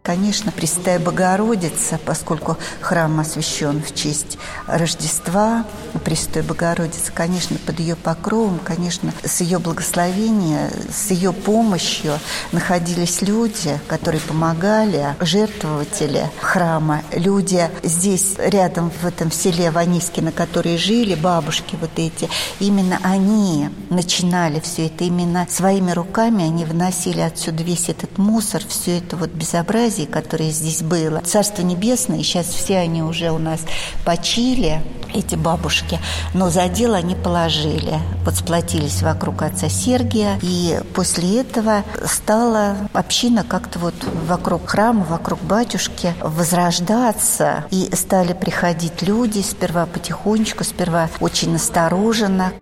Конечно, 0.03 0.53
Пресвятая 0.53 0.99
Богородица, 0.99 1.99
поскольку 2.05 2.59
храм 2.81 3.21
освящен 3.21 3.81
в 3.81 3.95
честь 3.95 4.37
Рождества 4.67 5.65
Пресвятой 6.05 6.43
Богородицы, 6.43 7.11
конечно, 7.13 7.57
под 7.65 7.81
ее 7.81 7.97
покровом, 7.97 8.61
конечно, 8.63 9.13
с 9.25 9.41
ее 9.41 9.59
благословения, 9.59 10.71
с 10.93 11.11
ее 11.11 11.33
помощью 11.33 12.19
находились 12.53 13.23
люди, 13.23 13.81
которые 13.89 14.21
помогали, 14.21 15.17
жертвователи 15.21 16.31
храма, 16.41 17.03
люди 17.13 17.69
здесь, 17.83 18.35
рядом 18.39 18.91
в 18.91 19.07
этом 19.07 19.33
селе 19.33 19.71
Ванискино, 19.71 20.31
которые 20.33 20.77
жили, 20.79 21.15
бабушки 21.15 21.77
вот 21.81 21.91
эти, 21.97 22.29
именно 22.61 22.99
они 23.03 23.71
начинали 23.91 24.61
все 24.61 24.87
это, 24.87 25.05
именно 25.05 25.47
своими 25.49 25.93
руками 25.93 26.45
они 26.45 26.65
выносили 26.65 27.21
отсюда 27.21 27.63
весь 27.63 27.89
этот 27.89 28.19
мусор, 28.19 28.63
все 28.69 28.99
это 28.99 29.17
вот 29.17 29.31
безобразие, 29.31 30.07
которое 30.07 30.51
здесь 30.51 30.83
было. 30.83 31.21
Царство 31.21 31.63
Небесное, 31.63 32.23
сейчас 32.23 32.47
все 32.47 32.79
они 32.79 33.03
уже 33.03 33.31
у 33.31 33.39
нас 33.39 33.61
почили, 34.05 34.83
эти 35.15 35.37
бабушки, 35.37 35.99
но 36.35 36.51
за 36.51 36.69
дело 36.69 36.97
они 36.97 37.15
положили. 37.15 37.99
Вот 38.25 38.37
сплотились 38.37 39.03
вокруг 39.03 39.43
отца 39.43 39.69
Сергия, 39.69 40.39
и 40.43 40.81
после 40.95 41.41
этого 41.41 41.85
стала 42.05 42.77
община 42.93 43.45
как-то 43.45 43.79
вот 43.79 43.95
вокруг 44.27 44.69
храма, 44.69 45.05
вокруг 45.05 45.41
батюшки 45.43 46.15
возрождаться, 46.21 47.65
и 47.71 47.91
стали 47.95 48.33
приходить 48.33 49.03
люди, 49.03 49.41
сперва 49.41 49.87
потихонечку, 49.87 50.65
сперва 50.65 51.09
очень 51.21 51.53
настороженно. 51.53 52.53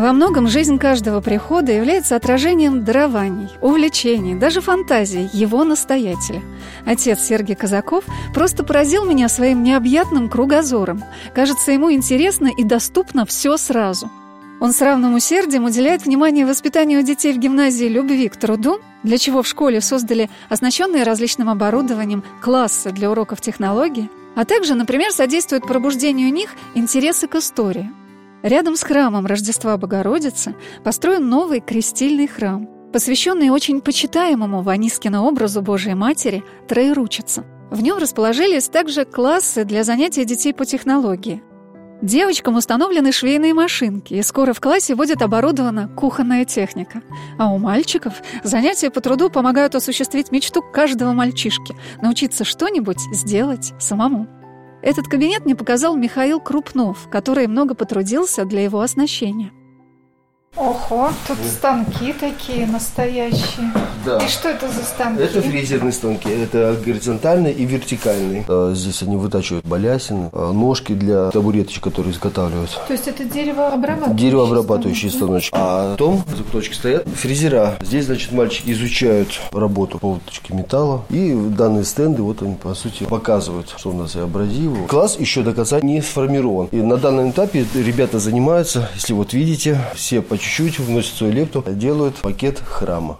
Во 0.00 0.14
многом 0.14 0.48
жизнь 0.48 0.78
каждого 0.78 1.20
прихода 1.20 1.72
является 1.72 2.16
отражением 2.16 2.84
дарований, 2.84 3.50
увлечений, 3.60 4.34
даже 4.34 4.62
фантазий 4.62 5.28
его 5.30 5.62
настоятеля. 5.62 6.40
Отец 6.86 7.20
Сергей 7.20 7.54
Казаков 7.54 8.04
просто 8.32 8.64
поразил 8.64 9.04
меня 9.04 9.28
своим 9.28 9.62
необъятным 9.62 10.30
кругозором. 10.30 11.04
Кажется, 11.34 11.72
ему 11.72 11.92
интересно 11.92 12.46
и 12.46 12.64
доступно 12.64 13.26
все 13.26 13.58
сразу. 13.58 14.10
Он 14.58 14.72
с 14.72 14.80
равным 14.80 15.16
усердием 15.16 15.66
уделяет 15.66 16.06
внимание 16.06 16.46
воспитанию 16.46 17.02
детей 17.02 17.34
в 17.34 17.38
гимназии 17.38 17.84
любви 17.84 18.30
к 18.30 18.36
труду, 18.36 18.80
для 19.02 19.18
чего 19.18 19.42
в 19.42 19.46
школе 19.46 19.82
создали 19.82 20.30
оснащенные 20.48 21.02
различным 21.02 21.50
оборудованием 21.50 22.24
классы 22.40 22.90
для 22.90 23.10
уроков 23.10 23.42
технологии, 23.42 24.08
а 24.34 24.46
также, 24.46 24.74
например, 24.74 25.12
содействует 25.12 25.66
пробуждению 25.66 26.30
у 26.30 26.32
них 26.32 26.54
интереса 26.74 27.28
к 27.28 27.34
истории– 27.34 27.90
Рядом 28.42 28.76
с 28.76 28.82
храмом 28.82 29.26
Рождества 29.26 29.76
Богородицы 29.76 30.54
построен 30.82 31.28
новый 31.28 31.60
крестильный 31.60 32.26
храм, 32.26 32.66
посвященный 32.90 33.50
очень 33.50 33.82
почитаемому 33.82 34.62
Ванискина 34.62 35.24
образу 35.24 35.60
Божией 35.60 35.94
Матери 35.94 36.42
Троеручица. 36.66 37.44
В 37.70 37.82
нем 37.82 37.98
расположились 37.98 38.68
также 38.68 39.04
классы 39.04 39.64
для 39.64 39.84
занятий 39.84 40.24
детей 40.24 40.54
по 40.54 40.64
технологии. 40.64 41.42
Девочкам 42.00 42.56
установлены 42.56 43.12
швейные 43.12 43.52
машинки, 43.52 44.14
и 44.14 44.22
скоро 44.22 44.54
в 44.54 44.60
классе 44.60 44.94
будет 44.94 45.20
оборудована 45.20 45.88
кухонная 45.88 46.46
техника. 46.46 47.02
А 47.38 47.52
у 47.52 47.58
мальчиков 47.58 48.14
занятия 48.42 48.90
по 48.90 49.02
труду 49.02 49.28
помогают 49.28 49.74
осуществить 49.74 50.32
мечту 50.32 50.62
каждого 50.62 51.12
мальчишки– 51.12 51.76
научиться 52.02 52.44
что-нибудь 52.44 53.00
сделать 53.12 53.74
самому. 53.78 54.39
Этот 54.82 55.08
кабинет 55.08 55.44
мне 55.44 55.54
показал 55.54 55.96
Михаил 55.96 56.40
Крупнов, 56.40 57.08
который 57.10 57.46
много 57.46 57.74
потрудился 57.74 58.44
для 58.44 58.62
его 58.64 58.80
оснащения. 58.80 59.52
Ого, 60.56 61.10
тут 61.28 61.38
станки 61.38 62.12
такие 62.12 62.66
настоящие. 62.66 63.70
Да. 64.04 64.18
И 64.18 64.28
что 64.28 64.48
это 64.48 64.68
за 64.68 64.82
станки? 64.82 65.22
Это 65.22 65.42
фрезерные 65.42 65.92
станки. 65.92 66.28
Это 66.28 66.76
горизонтальные 66.84 67.52
и 67.52 67.64
вертикальные. 67.64 68.44
А, 68.48 68.72
Здесь 68.74 69.02
они 69.02 69.16
вытачивают 69.16 69.64
балясины, 69.66 70.30
а, 70.32 70.52
ножки 70.52 70.92
для 70.92 71.30
табуреточек, 71.30 71.82
которые 71.84 72.12
изготавливают. 72.12 72.70
То 72.86 72.92
есть 72.92 73.08
это 73.08 73.24
деревообрабатывающий 73.24 74.16
Деревообрабатывающие 74.16 75.10
станок? 75.10 75.20
станочки. 75.44 75.54
А 75.56 75.92
потом 75.92 76.24
в 76.26 76.36
закуточке 76.36 76.74
стоят 76.74 77.08
фрезера. 77.08 77.76
Здесь, 77.82 78.06
значит, 78.06 78.32
мальчики 78.32 78.70
изучают 78.72 79.28
работу 79.52 79.98
по 79.98 80.12
выточке 80.12 80.54
металла. 80.54 81.04
И 81.10 81.34
данные 81.34 81.84
стенды, 81.84 82.22
вот 82.22 82.42
они, 82.42 82.54
по 82.54 82.74
сути, 82.74 83.04
показывают, 83.04 83.74
что 83.76 83.90
у 83.90 83.92
нас 83.92 84.16
и 84.16 84.20
абразивы. 84.20 84.86
Класс 84.86 85.16
еще 85.18 85.42
до 85.42 85.52
конца 85.52 85.80
не 85.80 86.00
сформирован. 86.02 86.68
И 86.72 86.76
на 86.76 86.96
данном 86.96 87.30
этапе 87.30 87.66
ребята 87.74 88.18
занимаются, 88.18 88.88
если 88.94 89.12
вот 89.12 89.32
видите, 89.32 89.78
все 89.94 90.22
по 90.22 90.38
чуть-чуть 90.38 90.78
вносят 90.78 91.14
свою 91.14 91.32
лепту, 91.32 91.64
делают 91.68 92.16
пакет 92.16 92.60
храма. 92.60 93.18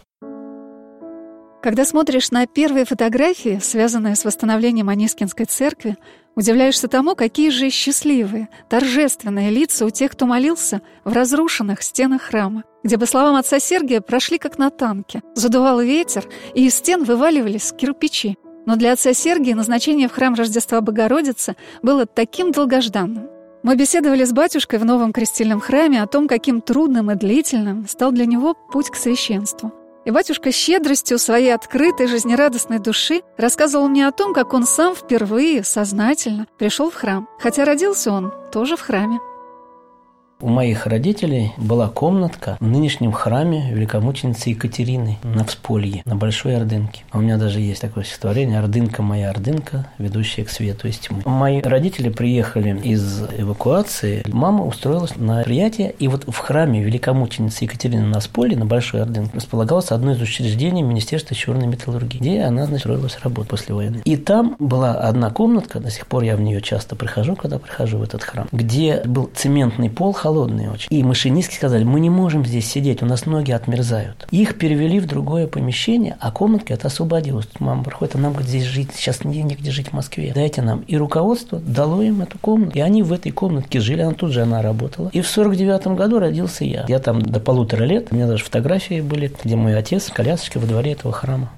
Когда 1.62 1.84
смотришь 1.84 2.30
на 2.30 2.46
первые 2.46 2.86
фотографии, 2.86 3.58
связанные 3.62 4.16
с 4.16 4.24
восстановлением 4.24 4.88
Анискинской 4.88 5.44
церкви, 5.44 5.98
удивляешься 6.34 6.88
тому, 6.88 7.14
какие 7.14 7.50
же 7.50 7.68
счастливые, 7.68 8.48
торжественные 8.70 9.50
лица 9.50 9.84
у 9.84 9.90
тех, 9.90 10.12
кто 10.12 10.24
молился 10.24 10.80
в 11.04 11.12
разрушенных 11.12 11.82
стенах 11.82 12.22
храма, 12.22 12.64
где, 12.82 12.96
по 12.96 13.04
словам 13.04 13.36
отца 13.36 13.58
Сергия, 13.58 14.00
прошли 14.00 14.38
как 14.38 14.56
на 14.56 14.70
танке. 14.70 15.22
Задувал 15.34 15.80
ветер, 15.80 16.26
и 16.54 16.66
из 16.66 16.76
стен 16.76 17.04
вываливались 17.04 17.72
кирпичи. 17.72 18.38
Но 18.64 18.76
для 18.76 18.92
отца 18.92 19.12
Сергия 19.12 19.54
назначение 19.54 20.08
в 20.08 20.12
храм 20.12 20.34
Рождества 20.34 20.80
Богородицы 20.80 21.56
было 21.82 22.06
таким 22.06 22.52
долгожданным. 22.52 23.28
Мы 23.62 23.76
беседовали 23.76 24.24
с 24.24 24.32
батюшкой 24.32 24.78
в 24.78 24.86
новом 24.86 25.12
крестильном 25.12 25.60
храме 25.60 26.02
о 26.02 26.06
том, 26.06 26.26
каким 26.26 26.62
трудным 26.62 27.10
и 27.10 27.16
длительным 27.16 27.86
стал 27.86 28.12
для 28.12 28.24
него 28.24 28.54
путь 28.54 28.88
к 28.88 28.96
священству. 28.96 29.74
И 30.04 30.10
батюшка 30.10 30.50
щедростью 30.50 31.18
своей 31.18 31.54
открытой, 31.54 32.06
жизнерадостной 32.06 32.78
души 32.78 33.22
рассказывал 33.36 33.88
мне 33.88 34.08
о 34.08 34.12
том, 34.12 34.32
как 34.32 34.54
он 34.54 34.64
сам 34.64 34.94
впервые, 34.94 35.62
сознательно, 35.62 36.46
пришел 36.58 36.90
в 36.90 36.94
храм. 36.94 37.28
Хотя 37.38 37.64
родился 37.64 38.10
он 38.10 38.32
тоже 38.50 38.76
в 38.76 38.80
храме. 38.80 39.18
У 40.42 40.48
моих 40.48 40.86
родителей 40.86 41.52
была 41.58 41.88
комнатка 41.88 42.56
в 42.60 42.66
нынешнем 42.66 43.12
храме 43.12 43.70
великомученицы 43.72 44.50
Екатерины 44.50 45.18
на 45.22 45.44
Всполье, 45.44 46.00
на 46.06 46.16
Большой 46.16 46.56
Ордынке. 46.56 47.02
А 47.10 47.18
у 47.18 47.20
меня 47.20 47.36
даже 47.36 47.60
есть 47.60 47.82
такое 47.82 48.04
стихотворение 48.04 48.58
«Ордынка 48.58 49.02
моя 49.02 49.28
Ордынка, 49.28 49.88
ведущая 49.98 50.44
к 50.44 50.50
свету 50.50 50.88
из 50.88 50.98
тьмы». 50.98 51.20
Мои 51.26 51.60
родители 51.60 52.08
приехали 52.08 52.78
из 52.82 53.22
эвакуации. 53.36 54.24
Мама 54.32 54.64
устроилась 54.64 55.14
на 55.16 55.38
мероприятие, 55.38 55.94
и 55.98 56.08
вот 56.08 56.24
в 56.26 56.38
храме 56.38 56.82
великомученицы 56.82 57.64
Екатерины 57.64 58.06
на 58.06 58.20
Всполье, 58.20 58.56
на 58.56 58.64
Большой 58.64 59.02
Ордынке, 59.02 59.32
располагалось 59.34 59.90
одно 59.90 60.12
из 60.12 60.22
учреждений 60.22 60.82
Министерства 60.82 61.36
черной 61.36 61.66
металлургии, 61.66 62.18
где 62.18 62.40
она, 62.40 62.64
значит, 62.64 62.86
устроилась 62.86 63.18
работать 63.22 63.50
после 63.50 63.74
войны. 63.74 64.00
И 64.06 64.16
там 64.16 64.56
была 64.58 64.92
одна 64.92 65.30
комнатка, 65.30 65.80
до 65.80 65.90
сих 65.90 66.06
пор 66.06 66.22
я 66.22 66.34
в 66.34 66.40
нее 66.40 66.62
часто 66.62 66.96
прихожу, 66.96 67.36
когда 67.36 67.58
прихожу 67.58 67.98
в 67.98 68.02
этот 68.02 68.22
храм, 68.22 68.48
где 68.52 69.02
был 69.04 69.28
цементный 69.34 69.90
пол, 69.90 70.14
холодные 70.30 70.70
очень. 70.70 70.86
И 70.90 71.02
машинистки 71.02 71.56
сказали, 71.56 71.82
мы 71.82 71.98
не 71.98 72.08
можем 72.08 72.46
здесь 72.46 72.66
сидеть, 72.66 73.02
у 73.02 73.06
нас 73.06 73.26
ноги 73.26 73.50
отмерзают. 73.50 74.28
Их 74.30 74.58
перевели 74.58 75.00
в 75.00 75.06
другое 75.06 75.48
помещение, 75.48 76.16
а 76.20 76.30
комнатка 76.30 76.74
это 76.74 76.86
освободилась. 76.86 77.48
Мама 77.58 77.82
приходит, 77.82 78.14
а 78.14 78.18
нам 78.18 78.32
говорит, 78.32 78.48
здесь 78.48 78.64
жить, 78.64 78.90
сейчас 78.94 79.24
негде 79.24 79.70
жить 79.70 79.88
в 79.88 79.92
Москве. 79.92 80.32
Дайте 80.32 80.62
нам. 80.62 80.80
И 80.82 80.96
руководство 80.96 81.58
дало 81.58 82.02
им 82.02 82.22
эту 82.22 82.38
комнату. 82.38 82.78
И 82.78 82.80
они 82.80 83.02
в 83.02 83.12
этой 83.12 83.32
комнатке 83.32 83.80
жили, 83.80 84.02
она 84.02 84.14
тут 84.14 84.30
же 84.30 84.42
она 84.42 84.62
работала. 84.62 85.10
И 85.12 85.20
в 85.20 85.26
49 85.26 85.88
году 85.88 86.20
родился 86.20 86.64
я. 86.64 86.84
Я 86.88 87.00
там 87.00 87.20
до 87.20 87.40
полутора 87.40 87.84
лет, 87.84 88.08
у 88.10 88.14
меня 88.14 88.28
даже 88.28 88.44
фотографии 88.44 89.00
были, 89.00 89.32
где 89.42 89.56
мой 89.56 89.76
отец 89.76 90.10
в 90.10 90.12
колясочке 90.12 90.60
во 90.60 90.66
дворе 90.66 90.92
этого 90.92 91.12
храма. 91.12 91.50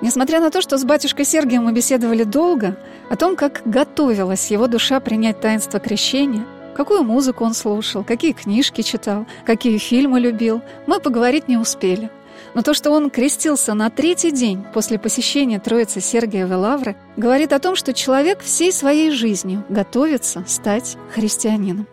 Несмотря 0.00 0.40
на 0.40 0.50
то, 0.50 0.60
что 0.60 0.78
с 0.78 0.84
батюшкой 0.84 1.24
Сергием 1.24 1.64
мы 1.64 1.72
беседовали 1.72 2.22
долго, 2.22 2.76
о 3.10 3.16
том, 3.16 3.34
как 3.34 3.62
готовилась 3.64 4.50
его 4.50 4.68
душа 4.68 5.00
принять 5.00 5.40
таинство 5.40 5.80
крещения, 5.80 6.46
какую 6.76 7.02
музыку 7.02 7.44
он 7.44 7.54
слушал, 7.54 8.04
какие 8.04 8.32
книжки 8.32 8.82
читал, 8.82 9.26
какие 9.44 9.78
фильмы 9.78 10.20
любил, 10.20 10.62
мы 10.86 11.00
поговорить 11.00 11.48
не 11.48 11.56
успели. 11.56 12.10
Но 12.54 12.62
то, 12.62 12.74
что 12.74 12.92
он 12.92 13.10
крестился 13.10 13.74
на 13.74 13.90
третий 13.90 14.30
день 14.30 14.64
после 14.72 14.98
посещения 14.98 15.58
Троицы 15.58 16.00
Сергиевой 16.00 16.56
Лавры, 16.56 16.96
говорит 17.16 17.52
о 17.52 17.58
том, 17.58 17.74
что 17.74 17.92
человек 17.92 18.40
всей 18.40 18.72
своей 18.72 19.10
жизнью 19.10 19.64
готовится 19.68 20.44
стать 20.46 20.96
христианином. 21.12 21.86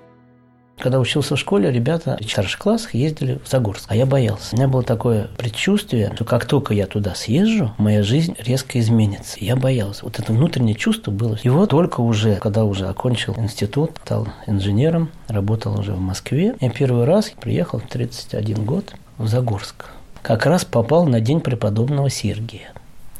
Когда 0.77 0.99
учился 0.99 1.35
в 1.35 1.39
школе, 1.39 1.71
ребята 1.71 2.17
в 2.21 2.29
старших 2.29 2.59
классах 2.59 2.93
ездили 2.93 3.39
в 3.43 3.49
Загорск, 3.49 3.85
а 3.87 3.95
я 3.95 4.05
боялся. 4.05 4.53
У 4.53 4.57
меня 4.57 4.67
было 4.67 4.83
такое 4.83 5.29
предчувствие, 5.37 6.11
что 6.15 6.25
как 6.25 6.45
только 6.45 6.73
я 6.73 6.85
туда 6.85 7.15
съезжу, 7.15 7.73
моя 7.77 8.03
жизнь 8.03 8.35
резко 8.39 8.79
изменится. 8.79 9.37
Я 9.39 9.55
боялся. 9.55 10.03
Вот 10.03 10.19
это 10.19 10.33
внутреннее 10.33 10.75
чувство 10.75 11.11
было. 11.11 11.39
И 11.41 11.49
вот 11.49 11.69
только 11.69 12.01
уже, 12.01 12.35
когда 12.35 12.65
уже 12.65 12.87
окончил 12.87 13.35
институт, 13.37 13.91
стал 14.03 14.27
инженером, 14.47 15.09
работал 15.27 15.79
уже 15.79 15.93
в 15.93 15.99
Москве, 15.99 16.55
я 16.59 16.69
первый 16.69 17.05
раз 17.05 17.31
приехал 17.39 17.79
в 17.79 17.87
31 17.87 18.65
год 18.65 18.93
в 19.17 19.27
Загорск. 19.27 19.85
Как 20.21 20.45
раз 20.45 20.65
попал 20.65 21.05
на 21.05 21.21
день 21.21 21.39
преподобного 21.39 22.09
Сергия, 22.09 22.73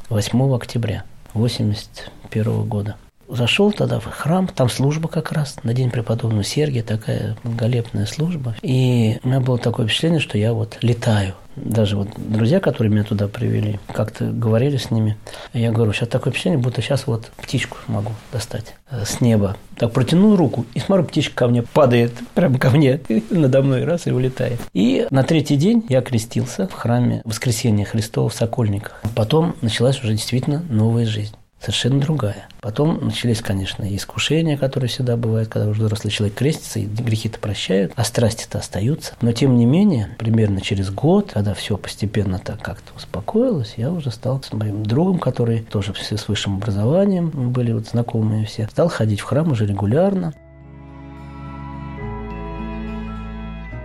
8 0.10 0.56
октября 0.56 1.04
81 1.34 2.64
года. 2.64 2.96
Зашел 3.28 3.72
тогда 3.72 4.00
в 4.00 4.06
храм, 4.06 4.48
там 4.48 4.70
служба 4.70 5.08
как 5.08 5.32
раз, 5.32 5.58
на 5.64 5.74
день 5.74 5.90
преподобного 5.90 6.44
Сергия, 6.44 6.84
такая 6.84 7.36
великолепная 7.44 8.06
служба. 8.06 8.56
И 8.62 9.20
у 9.24 9.28
меня 9.28 9.40
было 9.40 9.58
такое 9.58 9.88
впечатление, 9.88 10.20
что 10.20 10.38
я 10.38 10.54
вот 10.54 10.78
летаю. 10.82 11.34
Даже 11.56 11.96
вот 11.96 12.10
друзья, 12.18 12.60
которые 12.60 12.92
меня 12.92 13.04
туда 13.04 13.28
привели, 13.28 13.80
как-то 13.94 14.26
говорили 14.26 14.78
с 14.78 14.92
ними. 14.92 15.18
Я 15.54 15.72
говорю, 15.72 15.94
сейчас 15.94 16.10
такое 16.10 16.32
впечатление, 16.32 16.60
будто 16.60 16.82
сейчас 16.82 17.08
вот 17.08 17.32
птичку 17.38 17.78
могу 17.88 18.12
достать 18.32 18.76
с 18.92 19.22
неба. 19.22 19.56
Так 19.78 19.94
протянул 19.94 20.36
руку, 20.36 20.66
и 20.74 20.80
смотрю, 20.80 21.06
птичка 21.06 21.36
ко 21.36 21.48
мне 21.48 21.64
падает, 21.64 22.12
прямо 22.34 22.60
ко 22.60 22.70
мне, 22.70 23.00
надо 23.30 23.62
мной, 23.62 23.86
раз, 23.86 24.08
и 24.08 24.12
улетает. 24.12 24.60
И 24.74 25.08
на 25.10 25.24
третий 25.24 25.56
день 25.56 25.86
я 25.90 26.02
крестился 26.02 26.68
в 26.68 26.74
храме 26.74 27.22
Воскресения 27.24 27.86
Христова 27.86 28.30
в 28.30 28.34
Сокольниках. 28.34 29.02
Потом 29.16 29.56
началась 29.62 30.04
уже 30.04 30.12
действительно 30.12 30.64
новая 30.70 31.06
жизнь 31.06 31.36
совершенно 31.66 32.00
другая. 32.00 32.48
Потом 32.62 33.06
начались, 33.06 33.42
конечно, 33.42 33.84
искушения, 33.96 34.58
которые 34.58 34.90
всегда 34.90 35.18
бывают, 35.18 35.50
когда 35.50 35.68
уже 35.68 35.84
взрослый 35.84 36.12
человек 36.12 36.38
крестится, 36.38 36.80
и 36.80 36.86
грехи-то 36.86 37.40
прощают, 37.40 37.92
а 37.96 38.04
страсти-то 38.04 38.60
остаются. 38.60 39.14
Но, 39.22 39.32
тем 39.32 39.58
не 39.58 39.66
менее, 39.66 40.16
примерно 40.18 40.62
через 40.62 40.90
год, 40.92 41.32
когда 41.34 41.54
все 41.54 41.78
постепенно 41.78 42.40
так 42.40 42.62
как-то 42.62 42.94
успокоилось, 42.96 43.74
я 43.78 43.92
уже 43.92 44.12
стал 44.12 44.42
с 44.42 44.54
моим 44.54 44.86
другом, 44.86 45.20
который 45.20 45.62
тоже 45.62 45.94
все 45.94 46.18
с 46.18 46.28
высшим 46.28 46.58
образованием, 46.58 47.32
мы 47.34 47.50
были 47.50 47.72
вот 47.72 47.88
знакомые 47.88 48.46
все, 48.46 48.68
стал 48.68 48.90
ходить 48.90 49.20
в 49.20 49.24
храм 49.24 49.52
уже 49.52 49.66
регулярно. 49.66 50.34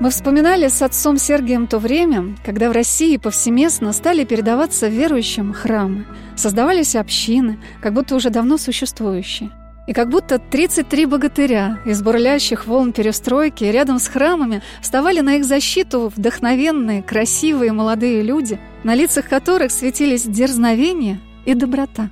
Мы 0.00 0.08
вспоминали 0.08 0.68
с 0.68 0.80
отцом 0.80 1.18
Сергием 1.18 1.66
то 1.66 1.78
время, 1.78 2.34
когда 2.42 2.70
в 2.70 2.72
России 2.72 3.18
повсеместно 3.18 3.92
стали 3.92 4.24
передаваться 4.24 4.88
верующим 4.88 5.52
храмы, 5.52 6.06
создавались 6.36 6.96
общины, 6.96 7.60
как 7.82 7.92
будто 7.92 8.14
уже 8.14 8.30
давно 8.30 8.56
существующие. 8.56 9.50
И 9.86 9.92
как 9.92 10.08
будто 10.08 10.38
33 10.38 11.04
богатыря 11.04 11.80
из 11.84 12.00
бурлящих 12.00 12.66
волн 12.66 12.94
перестройки 12.94 13.64
рядом 13.64 13.98
с 13.98 14.08
храмами 14.08 14.62
вставали 14.80 15.20
на 15.20 15.34
их 15.34 15.44
защиту 15.44 16.10
вдохновенные, 16.16 17.02
красивые 17.02 17.72
молодые 17.72 18.22
люди, 18.22 18.58
на 18.84 18.94
лицах 18.94 19.28
которых 19.28 19.70
светились 19.70 20.22
дерзновение 20.22 21.20
и 21.44 21.52
доброта. 21.52 22.08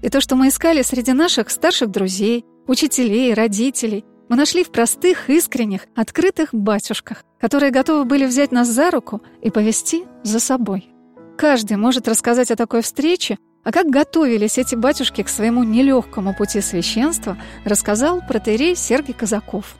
И 0.00 0.08
то, 0.08 0.22
что 0.22 0.36
мы 0.36 0.48
искали 0.48 0.80
среди 0.80 1.12
наших 1.12 1.50
старших 1.50 1.90
друзей, 1.90 2.46
учителей, 2.66 3.34
родителей– 3.34 4.06
мы 4.28 4.36
нашли 4.36 4.64
в 4.64 4.70
простых, 4.70 5.30
искренних, 5.30 5.82
открытых 5.94 6.50
батюшках, 6.52 7.24
которые 7.40 7.70
готовы 7.70 8.04
были 8.04 8.26
взять 8.26 8.52
нас 8.52 8.68
за 8.68 8.90
руку 8.90 9.22
и 9.42 9.50
повести 9.50 10.04
за 10.22 10.40
собой. 10.40 10.88
Каждый 11.36 11.76
может 11.76 12.08
рассказать 12.08 12.50
о 12.50 12.56
такой 12.56 12.82
встрече, 12.82 13.38
А 13.64 13.72
как 13.72 13.86
готовились 13.90 14.58
эти 14.58 14.76
батюшки 14.76 15.24
к 15.24 15.28
своему 15.28 15.64
нелегкому 15.64 16.36
пути 16.36 16.60
священства, 16.60 17.36
рассказал 17.64 18.20
протеерей 18.20 18.76
Сергий 18.76 19.12
Казаков. 19.12 19.74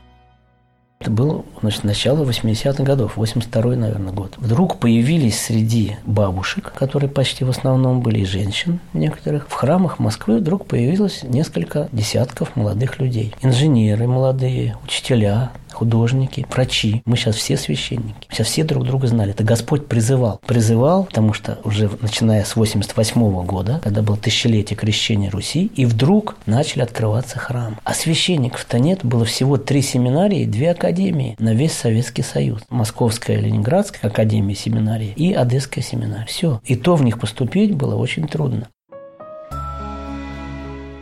Это 0.99 1.11
было 1.11 1.45
значит, 1.61 1.85
начало 1.85 2.25
80-х 2.25 2.83
годов, 2.83 3.19
82-й, 3.19 3.77
наверное, 3.77 4.13
год. 4.13 4.35
Вдруг 4.39 4.79
появились 4.79 5.39
среди 5.39 5.97
бабушек, 6.07 6.73
которые 6.75 7.11
почти 7.11 7.45
в 7.45 7.51
основном 7.51 8.01
были 8.01 8.25
женщин 8.25 8.81
некоторых, 8.95 9.47
в 9.49 9.53
храмах 9.53 9.99
Москвы 9.99 10.39
вдруг 10.39 10.67
появилось 10.67 11.23
несколько 11.23 11.89
десятков 11.93 12.57
молодых 12.57 12.99
людей. 12.99 13.35
Инженеры 13.43 14.07
молодые, 14.07 14.77
учителя, 14.85 15.51
художники, 15.77 16.47
врачи. 16.51 17.03
Мы 17.05 17.17
сейчас 17.17 17.37
все 17.37 17.57
священники. 17.57 18.27
Сейчас 18.31 18.47
все 18.49 18.65
друг 18.65 18.85
друга 18.85 19.07
знали. 19.07 19.31
Это 19.31 19.45
Господь 19.45 19.87
призывал. 19.87 20.41
Призывал, 20.47 21.05
потому 21.05 21.35
что 21.35 21.59
уже 21.65 21.91
начиная 22.01 22.45
с 22.45 22.57
88 22.57 23.45
года, 23.45 23.81
когда 23.83 24.03
было 24.03 24.17
тысячелетие 24.17 24.77
крещения 24.77 25.31
Руси, 25.31 25.71
и 25.75 25.85
вдруг 25.85 26.37
начали 26.47 26.83
открываться 26.83 27.39
храмы. 27.39 27.77
А 27.85 27.93
священников-то 27.93 28.79
нет. 28.79 29.05
Было 29.05 29.27
всего 29.27 29.59
три 29.59 29.83
семинарии 29.83 30.41
и 30.41 30.47
две 30.47 30.71
академии 30.71 31.37
на 31.39 31.53
весь 31.53 31.73
Советский 31.73 32.23
Союз. 32.23 32.63
Московская, 32.71 33.37
Ленинградская 33.37 34.11
академия 34.11 34.55
семинарии 34.55 35.13
и 35.15 35.35
Одесская 35.35 35.85
семинария. 35.85 36.27
Все. 36.27 36.61
И 36.65 36.75
то 36.77 36.97
в 36.97 37.05
них 37.05 37.21
поступить 37.21 37.75
было 37.75 37.97
очень 37.97 38.27
трудно. 38.27 38.69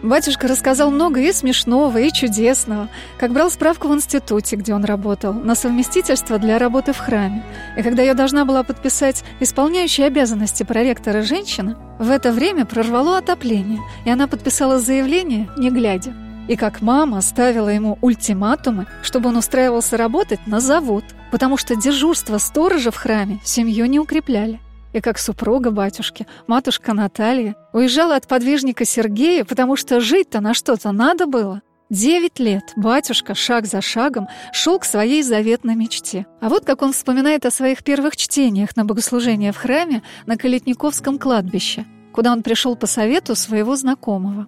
Батюшка 0.04 0.48
рассказал 0.48 0.90
много 0.90 1.18
и 1.20 1.32
смешного, 1.32 1.96
и 1.96 2.12
чудесного, 2.12 2.90
как 3.16 3.32
брал 3.32 3.50
справку 3.50 3.88
в 3.88 3.94
институте, 3.94 4.56
где 4.56 4.74
он 4.74 4.84
работал, 4.84 5.32
на 5.32 5.54
совместительство 5.54 6.38
для 6.38 6.58
работы 6.58 6.92
в 6.92 6.98
храме. 6.98 7.42
И 7.78 7.82
когда 7.82 8.02
я 8.02 8.12
должна 8.12 8.44
была 8.44 8.64
подписать 8.64 9.24
исполняющие 9.40 10.06
обязанности 10.06 10.62
проректора 10.62 11.22
женщина, 11.22 11.78
в 11.98 12.10
это 12.10 12.32
время 12.32 12.66
прорвало 12.66 13.16
отопление, 13.16 13.80
и 14.04 14.10
она 14.10 14.26
подписала 14.26 14.78
заявление, 14.78 15.48
не 15.56 15.70
глядя. 15.70 16.12
И 16.48 16.56
как 16.56 16.82
мама 16.82 17.22
ставила 17.22 17.70
ему 17.70 17.96
ультиматумы, 18.02 18.86
чтобы 19.00 19.30
он 19.30 19.38
устраивался 19.38 19.96
работать 19.96 20.46
на 20.46 20.60
завод, 20.60 21.04
потому 21.32 21.56
что 21.56 21.76
дежурство 21.76 22.36
сторожа 22.36 22.90
в 22.90 22.96
храме 22.96 23.40
семью 23.42 23.86
не 23.86 23.98
укрепляли 23.98 24.60
и 24.94 25.00
как 25.00 25.18
супруга 25.18 25.70
батюшки, 25.70 26.26
матушка 26.46 26.94
Наталья, 26.94 27.56
уезжала 27.72 28.16
от 28.16 28.26
подвижника 28.28 28.84
Сергея, 28.84 29.44
потому 29.44 29.76
что 29.76 30.00
жить-то 30.00 30.40
на 30.40 30.54
что-то 30.54 30.92
надо 30.92 31.26
было. 31.26 31.60
Девять 31.90 32.38
лет 32.38 32.72
батюшка 32.76 33.34
шаг 33.34 33.66
за 33.66 33.82
шагом 33.82 34.28
шел 34.52 34.78
к 34.78 34.84
своей 34.84 35.22
заветной 35.22 35.74
мечте. 35.74 36.26
А 36.40 36.48
вот 36.48 36.64
как 36.64 36.80
он 36.80 36.92
вспоминает 36.92 37.44
о 37.44 37.50
своих 37.50 37.84
первых 37.84 38.16
чтениях 38.16 38.74
на 38.76 38.84
богослужение 38.84 39.52
в 39.52 39.56
храме 39.56 40.02
на 40.26 40.36
Калитниковском 40.36 41.18
кладбище, 41.18 41.84
куда 42.12 42.32
он 42.32 42.42
пришел 42.42 42.76
по 42.76 42.86
совету 42.86 43.34
своего 43.34 43.76
знакомого. 43.76 44.46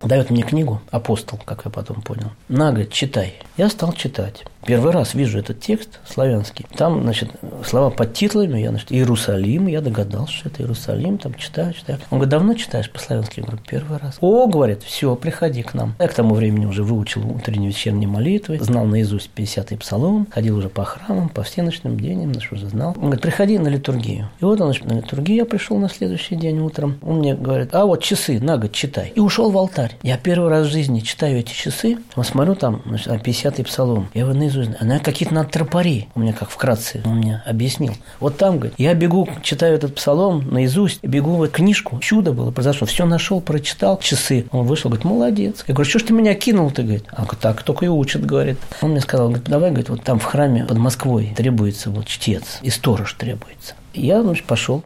Дает 0.00 0.30
мне 0.30 0.42
книгу 0.42 0.80
«Апостол», 0.90 1.38
как 1.44 1.64
я 1.66 1.70
потом 1.70 2.02
понял. 2.02 2.32
На, 2.48 2.70
говорит, 2.70 2.90
читай. 2.90 3.34
Я 3.56 3.68
стал 3.68 3.92
читать. 3.92 4.44
Первый 4.64 4.92
раз 4.92 5.14
вижу 5.14 5.38
этот 5.38 5.60
текст 5.60 6.00
славянский. 6.08 6.66
Там, 6.76 7.02
значит, 7.02 7.30
слова 7.64 7.90
под 7.90 8.14
титлами, 8.14 8.60
я, 8.60 8.70
значит, 8.70 8.92
Иерусалим, 8.92 9.66
я 9.66 9.80
догадался, 9.80 10.32
что 10.32 10.48
это 10.48 10.62
Иерусалим, 10.62 11.18
там 11.18 11.34
читаю, 11.34 11.72
читаю. 11.72 11.98
Он 12.10 12.18
говорит, 12.18 12.30
давно 12.30 12.54
читаешь 12.54 12.90
по-славянски? 12.90 13.40
Я 13.40 13.46
говорю, 13.46 13.62
первый 13.66 13.98
раз. 13.98 14.18
О, 14.20 14.46
говорит, 14.46 14.82
все, 14.82 15.14
приходи 15.16 15.62
к 15.62 15.74
нам. 15.74 15.94
Я 15.98 16.08
к 16.08 16.14
тому 16.14 16.34
времени 16.34 16.66
уже 16.66 16.82
выучил 16.82 17.28
утренние 17.28 17.68
вечерние 17.68 18.08
молитвы, 18.08 18.58
знал 18.60 18.84
наизусть 18.84 19.30
50-й 19.34 19.76
псалом, 19.78 20.28
ходил 20.30 20.56
уже 20.56 20.68
по 20.68 20.84
храмам, 20.84 21.28
по 21.28 21.42
всеночным 21.42 21.98
дням, 21.98 22.32
значит, 22.32 22.52
уже 22.52 22.68
знал. 22.68 22.90
Он 22.96 23.02
говорит, 23.02 23.22
приходи 23.22 23.58
на 23.58 23.68
литургию. 23.68 24.30
И 24.40 24.44
вот 24.44 24.60
он, 24.60 24.68
значит, 24.68 24.84
на 24.84 24.94
литургию 24.94 25.38
я 25.38 25.44
пришел 25.44 25.78
на 25.78 25.88
следующий 25.88 26.36
день 26.36 26.60
утром. 26.60 26.98
Он 27.02 27.18
мне 27.18 27.34
говорит, 27.34 27.74
а 27.74 27.86
вот 27.86 28.02
часы, 28.02 28.38
на 28.40 28.58
год 28.58 28.72
читай. 28.72 29.12
И 29.14 29.20
ушел 29.20 29.50
в 29.50 29.58
алтарь. 29.58 29.96
Я 30.02 30.18
первый 30.18 30.50
раз 30.50 30.66
в 30.66 30.70
жизни 30.70 31.00
читаю 31.00 31.38
эти 31.38 31.52
часы, 31.52 31.98
вот 32.14 32.26
смотрю 32.26 32.54
там, 32.54 32.82
значит, 32.84 33.08
50-й 33.08 33.64
псалом. 33.64 34.08
Я 34.14 34.22
его 34.22 34.32
наизусть, 34.52 34.80
она 34.80 34.98
какие-то 34.98 35.34
надо 35.34 35.48
тропари. 35.48 36.08
У 36.14 36.20
меня 36.20 36.32
как 36.32 36.50
вкратце 36.50 37.02
он 37.04 37.16
мне 37.16 37.42
объяснил. 37.46 37.94
Вот 38.20 38.36
там, 38.36 38.56
говорит, 38.56 38.74
я 38.78 38.94
бегу, 38.94 39.28
читаю 39.42 39.74
этот 39.74 39.94
псалом 39.94 40.48
наизусть, 40.50 41.02
бегу 41.02 41.36
в 41.36 41.42
эту 41.42 41.54
книжку. 41.54 41.98
Чудо 42.00 42.32
было, 42.32 42.50
произошло. 42.50 42.86
Все 42.86 43.06
нашел, 43.06 43.40
прочитал, 43.40 43.98
часы. 43.98 44.46
Он 44.50 44.66
вышел, 44.66 44.90
говорит, 44.90 45.04
молодец. 45.04 45.64
Я 45.66 45.74
говорю, 45.74 45.88
что 45.88 45.98
ж 45.98 46.02
ты 46.04 46.12
меня 46.12 46.34
кинул, 46.34 46.70
ты, 46.70 46.82
говорит. 46.82 47.04
А 47.10 47.24
так 47.36 47.62
только 47.62 47.86
и 47.86 47.88
учат, 47.88 48.24
говорит. 48.24 48.58
Он 48.80 48.90
мне 48.90 49.00
сказал, 49.00 49.28
говорит, 49.28 49.48
давай, 49.48 49.70
говорит, 49.70 49.88
вот 49.88 50.02
там 50.02 50.18
в 50.18 50.24
храме 50.24 50.64
под 50.64 50.78
Москвой 50.78 51.32
требуется 51.36 51.90
вот 51.90 52.06
чтец, 52.06 52.58
и 52.62 52.70
сторож 52.70 53.14
требуется. 53.14 53.74
Я, 53.94 54.22
значит, 54.22 54.44
пошел. 54.44 54.82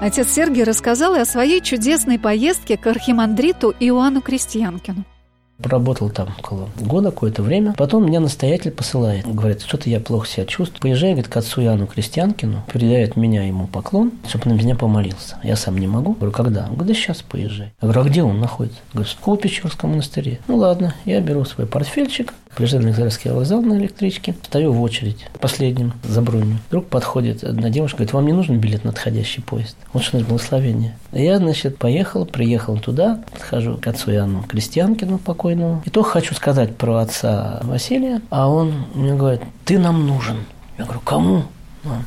Отец 0.00 0.28
Сергий 0.28 0.64
рассказал 0.64 1.14
и 1.14 1.20
о 1.20 1.24
своей 1.24 1.60
чудесной 1.60 2.18
поездке 2.18 2.76
к 2.76 2.86
архимандриту 2.86 3.74
Иоанну 3.78 4.20
Крестьянкину. 4.20 5.04
Проработал 5.62 6.10
там 6.10 6.34
около 6.38 6.68
года, 6.80 7.10
какое-то 7.10 7.42
время. 7.42 7.74
Потом 7.76 8.06
меня 8.06 8.20
настоятель 8.20 8.70
посылает. 8.70 9.26
Говорит, 9.26 9.62
что-то 9.62 9.88
я 9.88 10.00
плохо 10.00 10.26
себя 10.26 10.46
чувствую. 10.46 10.80
Поезжай, 10.80 11.12
говорит, 11.12 11.28
к 11.28 11.36
отцу 11.36 11.62
Иоанну 11.62 11.86
Крестьянкину, 11.86 12.64
передает 12.72 13.16
меня 13.16 13.46
ему 13.46 13.66
поклон, 13.66 14.12
чтобы 14.28 14.50
на 14.50 14.54
меня 14.54 14.74
помолился. 14.74 15.38
Я 15.42 15.56
сам 15.56 15.78
не 15.78 15.86
могу. 15.86 16.14
Говорю, 16.14 16.32
когда? 16.32 16.66
Он 16.68 16.74
говорит, 16.74 16.88
да 16.88 16.94
сейчас 16.94 17.22
поезжай. 17.22 17.72
Я 17.80 17.88
говорю, 17.88 18.00
а 18.00 18.04
где 18.04 18.22
он 18.22 18.40
находится? 18.40 18.80
Говорит, 18.92 19.12
в 19.12 19.20
Колпичевском 19.20 19.90
монастыре. 19.90 20.40
Ну 20.48 20.56
ладно, 20.56 20.94
я 21.04 21.20
беру 21.20 21.44
свой 21.44 21.66
портфельчик, 21.66 22.34
приезжаю 22.54 22.84
на 22.84 22.90
Израильский 22.90 23.30
вокзал 23.30 23.62
на 23.62 23.74
электричке, 23.74 24.34
стою 24.44 24.72
в 24.72 24.82
очередь, 24.82 25.26
последним 25.40 25.92
за 26.02 26.22
бронью. 26.22 26.58
Вдруг 26.68 26.86
подходит 26.86 27.44
одна 27.44 27.70
девушка, 27.70 27.98
говорит, 27.98 28.12
вам 28.12 28.26
не 28.26 28.32
нужен 28.32 28.58
билет 28.58 28.84
на 28.84 28.90
отходящий 28.90 29.42
поезд? 29.42 29.76
Вот 29.92 30.02
что 30.02 30.12
значит 30.12 30.28
благословение. 30.28 30.96
Я, 31.12 31.38
значит, 31.38 31.78
поехал, 31.78 32.26
приехал 32.26 32.78
туда, 32.78 33.22
подхожу 33.32 33.76
к 33.76 33.86
отцу 33.86 34.12
Иоанну 34.12 34.42
Крестьянкину 34.42 35.18
покойному. 35.18 35.82
И 35.84 35.90
то 35.90 36.02
хочу 36.02 36.34
сказать 36.34 36.76
про 36.76 36.98
отца 36.98 37.60
Василия, 37.62 38.20
а 38.30 38.48
он 38.48 38.86
мне 38.94 39.14
говорит, 39.14 39.42
ты 39.64 39.78
нам 39.78 40.06
нужен. 40.06 40.38
Я 40.78 40.84
говорю, 40.84 41.00
кому? 41.00 41.44
«А, 41.84 42.02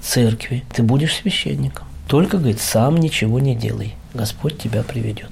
церкви. 0.00 0.64
Ты 0.72 0.82
будешь 0.82 1.14
священником. 1.14 1.86
Только, 2.08 2.38
говорит, 2.38 2.60
сам 2.60 2.96
ничего 2.96 3.38
не 3.38 3.54
делай. 3.54 3.94
Господь 4.14 4.58
тебя 4.58 4.82
приведет. 4.82 5.30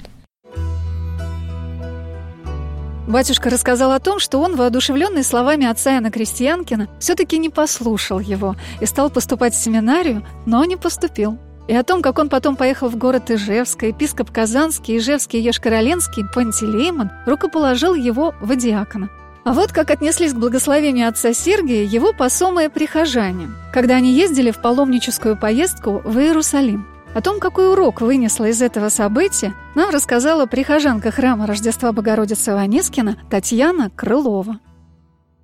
Батюшка 3.08 3.48
рассказал 3.48 3.92
о 3.92 4.00
том, 4.00 4.18
что 4.18 4.38
он, 4.38 4.54
воодушевленный 4.54 5.24
словами 5.24 5.66
отца 5.66 5.94
Иоанна 5.94 6.10
Крестьянкина, 6.10 6.90
все-таки 7.00 7.38
не 7.38 7.48
послушал 7.48 8.20
его 8.20 8.54
и 8.82 8.86
стал 8.86 9.08
поступать 9.08 9.54
в 9.54 9.56
семинарию, 9.56 10.26
но 10.44 10.62
не 10.66 10.76
поступил. 10.76 11.38
И 11.68 11.74
о 11.74 11.84
том, 11.84 12.02
как 12.02 12.18
он 12.18 12.28
потом 12.28 12.54
поехал 12.54 12.90
в 12.90 12.96
город 12.96 13.30
Ижевск, 13.30 13.84
епископ 13.84 14.30
Казанский, 14.30 14.98
Ижевский 14.98 15.40
Ешкароленский, 15.40 16.26
Пантелеймон, 16.34 17.10
рукоположил 17.24 17.94
его 17.94 18.34
в 18.42 18.54
диакона. 18.56 19.08
А 19.42 19.54
вот 19.54 19.72
как 19.72 19.90
отнеслись 19.90 20.34
к 20.34 20.38
благословению 20.38 21.08
отца 21.08 21.32
Сергия 21.32 21.84
его 21.84 22.12
посомые 22.12 22.68
прихожане, 22.68 23.48
когда 23.72 23.94
они 23.94 24.12
ездили 24.12 24.50
в 24.50 24.60
паломническую 24.60 25.34
поездку 25.34 26.02
в 26.04 26.18
Иерусалим. 26.18 26.86
О 27.14 27.20
том, 27.20 27.40
какой 27.40 27.72
урок 27.72 28.00
вынесла 28.00 28.44
из 28.46 28.62
этого 28.62 28.90
события, 28.90 29.54
нам 29.74 29.90
рассказала 29.90 30.46
прихожанка 30.46 31.10
храма 31.10 31.46
Рождества 31.46 31.92
Богородицы 31.92 32.52
Ванискина 32.52 33.16
Татьяна 33.30 33.90
Крылова. 33.90 34.58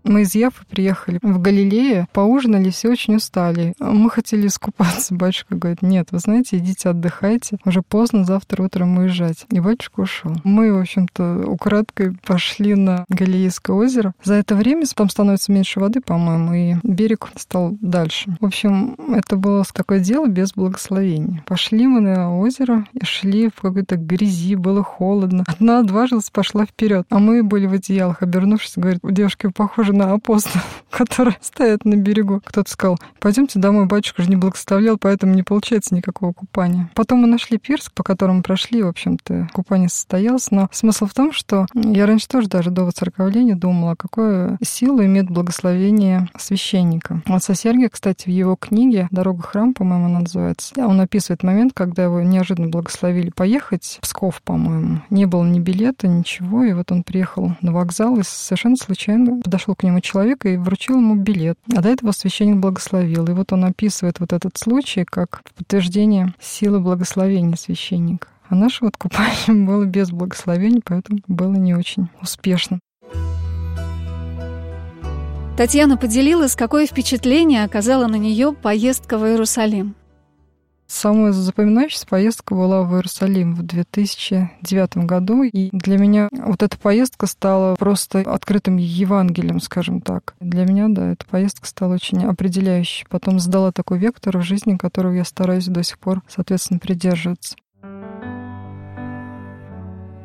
Мы 0.05 0.23
из 0.23 0.35
Яфы 0.35 0.65
приехали 0.69 1.19
в 1.23 1.41
Галилею, 1.41 2.07
поужинали, 2.13 2.71
все 2.71 2.91
очень 2.91 3.17
устали. 3.17 3.75
Мы 3.79 4.11
хотели 4.11 4.47
искупаться. 4.47 5.15
Батюшка 5.15 5.57
говорит, 5.57 5.81
нет, 5.83 6.09
вы 6.11 6.19
знаете, 6.19 6.59
идите 6.59 6.91
отдыхайте. 6.91 7.57
Уже 7.65 7.83
поздно, 7.83 8.25
завтра 8.25 8.63
утром 8.63 8.99
уезжать. 8.99 9.47
И 9.51 9.61
батюшка 9.61 10.01
ушел. 10.01 10.37
Мы, 10.45 10.73
в 10.75 10.79
общем-то, 10.79 11.45
украдкой 11.47 12.17
пошли 12.25 12.75
на 12.75 13.07
Галилейское 13.09 13.75
озеро. 13.75 14.13
За 14.23 14.35
это 14.35 14.55
время 14.55 14.85
там 14.95 15.09
становится 15.09 15.51
меньше 15.51 15.81
воды, 15.81 16.01
по-моему, 16.01 16.53
и 16.53 16.75
берег 16.83 17.29
стал 17.37 17.77
дальше. 17.81 18.37
В 18.41 18.45
общем, 18.45 18.97
это 19.09 19.37
было 19.37 19.65
такое 19.73 20.01
дело 20.01 20.27
без 20.27 20.53
благословения. 20.53 21.43
Пошли 21.47 21.87
мы 21.87 22.01
на 22.01 22.39
озеро 22.39 22.87
и 22.93 23.05
шли 23.05 23.49
в 23.49 23.61
какой-то 23.63 23.97
грязи, 23.97 24.55
было 24.55 24.83
холодно. 24.83 25.45
Одна 25.47 25.79
отважилась, 25.81 26.29
пошла 26.31 26.67
вперед, 26.67 27.07
а 27.09 27.19
мы 27.19 27.43
были 27.43 27.67
в 27.67 27.73
одеялах. 27.73 28.23
Обернувшись, 28.23 28.75
говорит, 28.77 29.01
девушки, 29.03 29.49
похоже 29.49 29.94
на 29.95 30.13
апостолов, 30.13 30.85
которые 30.91 31.37
стоят 31.41 31.85
на 31.85 31.95
берегу. 31.95 32.41
Кто-то 32.45 32.71
сказал, 32.71 32.99
пойдемте 33.21 33.59
домой, 33.59 33.87
батюшка 33.87 34.23
же 34.23 34.31
не 34.31 34.37
благословлял, 34.37 34.99
поэтому 34.99 35.35
не 35.35 35.43
получается 35.43 35.95
никакого 35.95 36.33
купания. 36.33 36.91
Потом 36.95 37.21
мы 37.21 37.27
нашли 37.27 37.59
пирс, 37.59 37.91
по 37.95 38.03
которому 38.03 38.43
прошли, 38.43 38.83
в 38.83 38.89
общем-то, 38.89 39.49
купание 39.53 39.89
состоялось, 39.89 40.51
но 40.51 40.69
смысл 40.73 41.07
в 41.07 41.15
том, 41.15 41.33
что 41.33 41.67
я 41.75 42.07
раньше 42.07 42.29
тоже 42.29 42.49
даже 42.49 42.71
до 42.71 42.85
воцерковления 42.85 43.55
думала, 43.55 43.95
какую 43.95 44.59
силу 44.63 45.05
имеет 45.05 45.31
благословение 45.31 46.29
священника. 46.37 47.23
Отца 47.27 47.55
Сергия, 47.55 47.89
кстати, 47.89 48.25
в 48.25 48.33
его 48.33 48.57
книге 48.57 49.09
«Дорога 49.11 49.43
храм», 49.43 49.75
по-моему, 49.75 50.07
она 50.07 50.21
называется, 50.21 50.75
он 50.77 51.01
описывает 51.01 51.43
момент, 51.43 51.73
когда 51.75 52.05
его 52.05 52.21
неожиданно 52.21 52.69
благословили 52.69 53.31
поехать 53.31 53.99
в 54.01 54.15
Псков, 54.15 54.43
по-моему. 54.43 55.03
Не 55.11 55.27
было 55.27 55.45
ни 55.45 55.61
билета, 55.61 56.09
ничего, 56.09 56.65
и 56.65 56.73
вот 56.73 56.93
он 56.93 57.03
приехал 57.03 57.53
на 57.61 57.73
вокзал 57.73 58.17
и 58.19 58.23
совершенно 58.23 58.77
случайно 58.77 59.41
подошел 59.41 59.75
к 59.75 59.84
нему 59.85 60.01
человека 60.01 60.49
и 60.49 60.57
вручил 60.57 60.97
ему 60.97 61.15
билет. 61.17 61.59
А 61.75 61.81
до 61.81 61.91
этого 61.91 62.13
священник 62.13 62.57
благословил. 62.57 63.27
И 63.27 63.33
вот 63.33 63.53
он 63.53 63.65
описывает 63.65 64.21
вот 64.21 64.33
этот 64.33 64.57
случай 64.59 65.05
как 65.05 65.43
подтверждение 65.57 66.35
силы 66.41 66.81
благословения 66.81 67.57
священника. 67.57 68.29
А 68.49 68.55
наше 68.55 68.85
вот 68.85 68.97
купание 68.97 69.67
было 69.67 69.85
без 69.85 70.11
благословения, 70.11 70.83
поэтому 70.85 71.21
было 71.29 71.55
не 71.55 71.75
очень 71.75 72.09
успешно. 72.21 72.81
Татьяна 75.57 75.97
поделилась, 75.97 76.57
какое 76.57 76.87
впечатление 76.87 77.63
оказала 77.63 78.09
на 78.09 78.17
нее 78.17 78.53
поездка 78.53 79.19
в 79.19 79.25
Иерусалим. 79.25 79.95
Самая 80.87 81.33
запоминающаяся 81.33 82.07
поездка 82.07 82.55
была 82.55 82.83
в 82.83 82.95
Иерусалим 82.95 83.55
в 83.55 83.63
2009 83.63 84.97
году. 84.99 85.43
И 85.43 85.71
для 85.73 85.99
меня 85.99 86.29
вот 86.33 86.63
эта 86.63 86.77
поездка 86.79 87.27
стала 87.27 87.75
просто 87.77 88.21
открытым 88.21 88.77
Евангелием, 88.77 89.61
скажем 89.61 90.01
так. 90.01 90.35
Для 90.41 90.65
меня, 90.65 90.87
да, 90.89 91.13
эта 91.13 91.25
поездка 91.25 91.67
стала 91.67 91.95
очень 91.95 92.25
определяющей. 92.25 93.07
Потом 93.09 93.41
задала 93.41 93.73
такой 93.73 93.99
вектор 93.99 94.39
в 94.39 94.43
жизни, 94.43 94.77
которого 94.77 95.13
я 95.13 95.25
стараюсь 95.25 95.67
до 95.67 95.83
сих 95.83 95.99
пор, 95.99 96.23
соответственно, 96.29 96.79
придерживаться. 96.79 97.57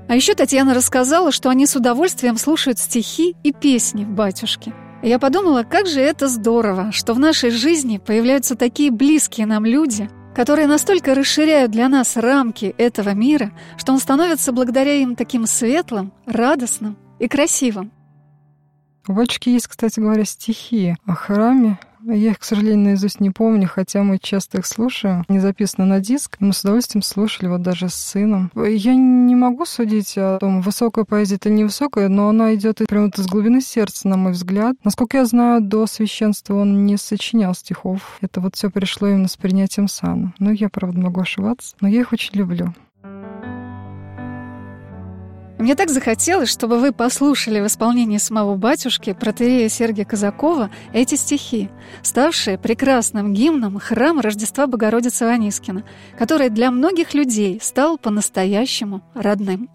А 0.10 0.16
еще 0.16 0.34
Татьяна 0.34 0.74
рассказала, 0.74 1.32
что 1.32 1.50
они 1.50 1.68
с 1.68 1.76
удовольствием 1.76 2.36
слушают 2.38 2.80
стихи 2.80 3.36
и 3.44 3.54
песни 3.54 4.06
в 4.06 4.10
«Батюшке». 4.10 4.74
Я 5.02 5.20
подумала, 5.20 5.64
как 5.64 5.88
же 5.88 6.02
это 6.02 6.28
здорово, 6.28 6.92
что 6.92 7.14
в 7.14 7.20
нашей 7.20 7.52
жизни 7.52 8.00
появляются 8.00 8.56
такие 8.56 8.92
близкие 8.92 9.46
нам 9.46 9.66
люди, 9.66 10.10
которые 10.36 10.68
настолько 10.68 11.16
расширяют 11.16 11.72
для 11.72 11.90
нас 11.90 12.18
рамки 12.18 12.74
этого 12.78 13.14
мира, 13.14 13.52
что 13.78 13.94
он 13.94 14.00
становится 14.00 14.52
благодаря 14.52 14.94
им 14.96 15.16
таким 15.16 15.46
светлым, 15.46 16.12
радостным 16.26 16.98
и 17.20 17.28
красивым. 17.28 17.92
У 19.08 19.14
батюшки 19.14 19.50
есть, 19.50 19.68
кстати 19.68 20.00
говоря, 20.00 20.24
стихи 20.26 20.96
о 21.06 21.16
храме, 21.16 21.80
я 22.06 22.32
их, 22.32 22.40
к 22.40 22.44
сожалению, 22.44 22.86
наизусть 22.86 23.20
не 23.20 23.30
помню, 23.30 23.68
хотя 23.68 24.04
мы 24.04 24.20
часто 24.20 24.60
их 24.60 24.66
слушаем. 24.66 25.26
Они 25.28 25.40
записаны 25.40 25.86
на 25.86 26.00
диск. 26.00 26.38
Мы 26.40 26.54
с 26.54 26.62
удовольствием 26.62 27.02
слушали 27.02 27.48
вот 27.48 27.62
даже 27.62 27.90
с 27.90 27.96
сыном. 27.96 28.52
Я 28.56 28.96
не 28.96 29.36
могу 29.36 29.66
судить 29.66 30.18
о 30.18 30.38
том, 30.40 30.62
высокая 30.62 31.06
поэзия 31.06 31.36
это 31.36 31.50
не 31.50 31.64
высокая, 31.64 32.10
но 32.10 32.30
она 32.30 32.56
идет 32.56 32.82
прямо 32.88 33.08
из 33.08 33.28
глубины 33.28 33.62
сердца, 33.62 34.08
на 34.08 34.18
мой 34.18 34.32
взгляд. 34.32 34.76
Насколько 34.84 35.18
я 35.18 35.26
знаю, 35.26 35.62
до 35.62 35.86
священства 35.88 36.56
он 36.56 36.86
не 36.86 36.98
сочинял 36.98 37.54
стихов. 37.54 38.18
Это 38.22 38.42
вот 38.42 38.56
все 38.56 38.70
пришло 38.70 39.08
именно 39.08 39.28
с 39.28 39.38
принятием 39.38 39.88
сана. 39.88 40.34
Ну, 40.40 40.52
я, 40.52 40.70
правда, 40.70 41.00
могу 41.00 41.22
ошибаться, 41.22 41.76
но 41.82 41.88
я 41.88 42.02
их 42.02 42.14
очень 42.14 42.36
люблю. 42.36 42.74
Мне 45.60 45.76
так 45.76 45.90
захотелось, 45.90 46.50
чтобы 46.50 46.80
вы 46.80 46.94
послушали 46.94 47.60
в 47.60 47.68
исполнении 47.68 48.18
самого 48.18 48.56
батюшки, 48.56 49.12
протерея 49.12 49.68
Сергия 49.68 50.06
Казакова, 50.06 50.72
эти 50.94 51.16
стихи, 51.16 51.70
ставшие 52.02 52.58
прекрасным 52.58 53.34
гимном 53.34 53.78
храма 53.78 54.22
Рождества 54.22 54.68
Богородицы 54.68 55.26
Ванискина, 55.26 55.84
который 56.18 56.50
для 56.50 56.72
многих 56.72 57.14
людей 57.14 57.60
стал 57.62 57.98
по-настоящему 57.98 59.02
родным. 59.14 59.70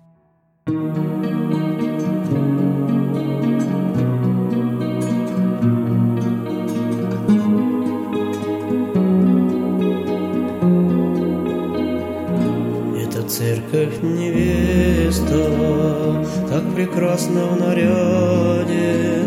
Церковь 13.36 14.00
невеста, 14.00 16.24
так 16.48 16.62
прекрасна 16.72 17.46
в 17.46 17.58
наряде 17.58 19.24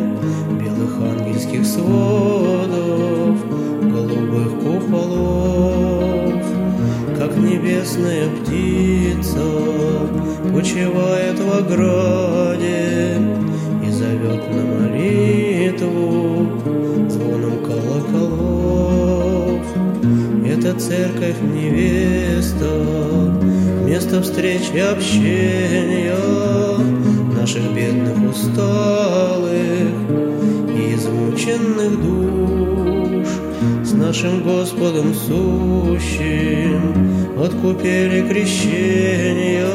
белых 0.62 1.02
ангельских 1.02 1.66
сводов, 1.66 3.36
голубых 3.82 4.60
куполов, 4.64 6.42
как 7.20 7.36
небесная 7.36 8.30
птица 8.30 9.46
почивает 10.54 11.38
в 11.40 11.58
ограде 11.58 13.18
и 13.86 13.90
зовет 13.92 14.50
на 14.56 14.64
молитву 14.88 16.48
звоном 17.10 17.58
колоколов. 17.62 19.66
Это 20.46 20.74
церковь 20.80 21.42
невеста, 21.54 22.70
место 23.88 24.22
встречи 24.22 24.78
общения 24.78 26.14
наших 27.34 27.74
бедных, 27.74 28.32
усталых 28.32 29.94
и 30.76 30.94
измученных 30.94 32.02
душ 32.04 33.28
с 33.86 33.94
нашим 33.94 34.44
Господом 34.44 35.14
сущим 35.14 36.82
откупили 37.42 38.28
крещения 38.28 39.66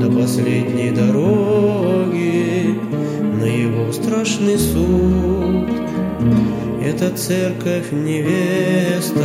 до 0.00 0.10
последней 0.10 0.90
дороги 0.90 2.78
на 3.40 3.44
его 3.44 3.90
страшный 3.90 4.58
суд. 4.58 5.66
Это 6.84 7.16
церковь 7.16 7.90
невеста, 7.90 9.24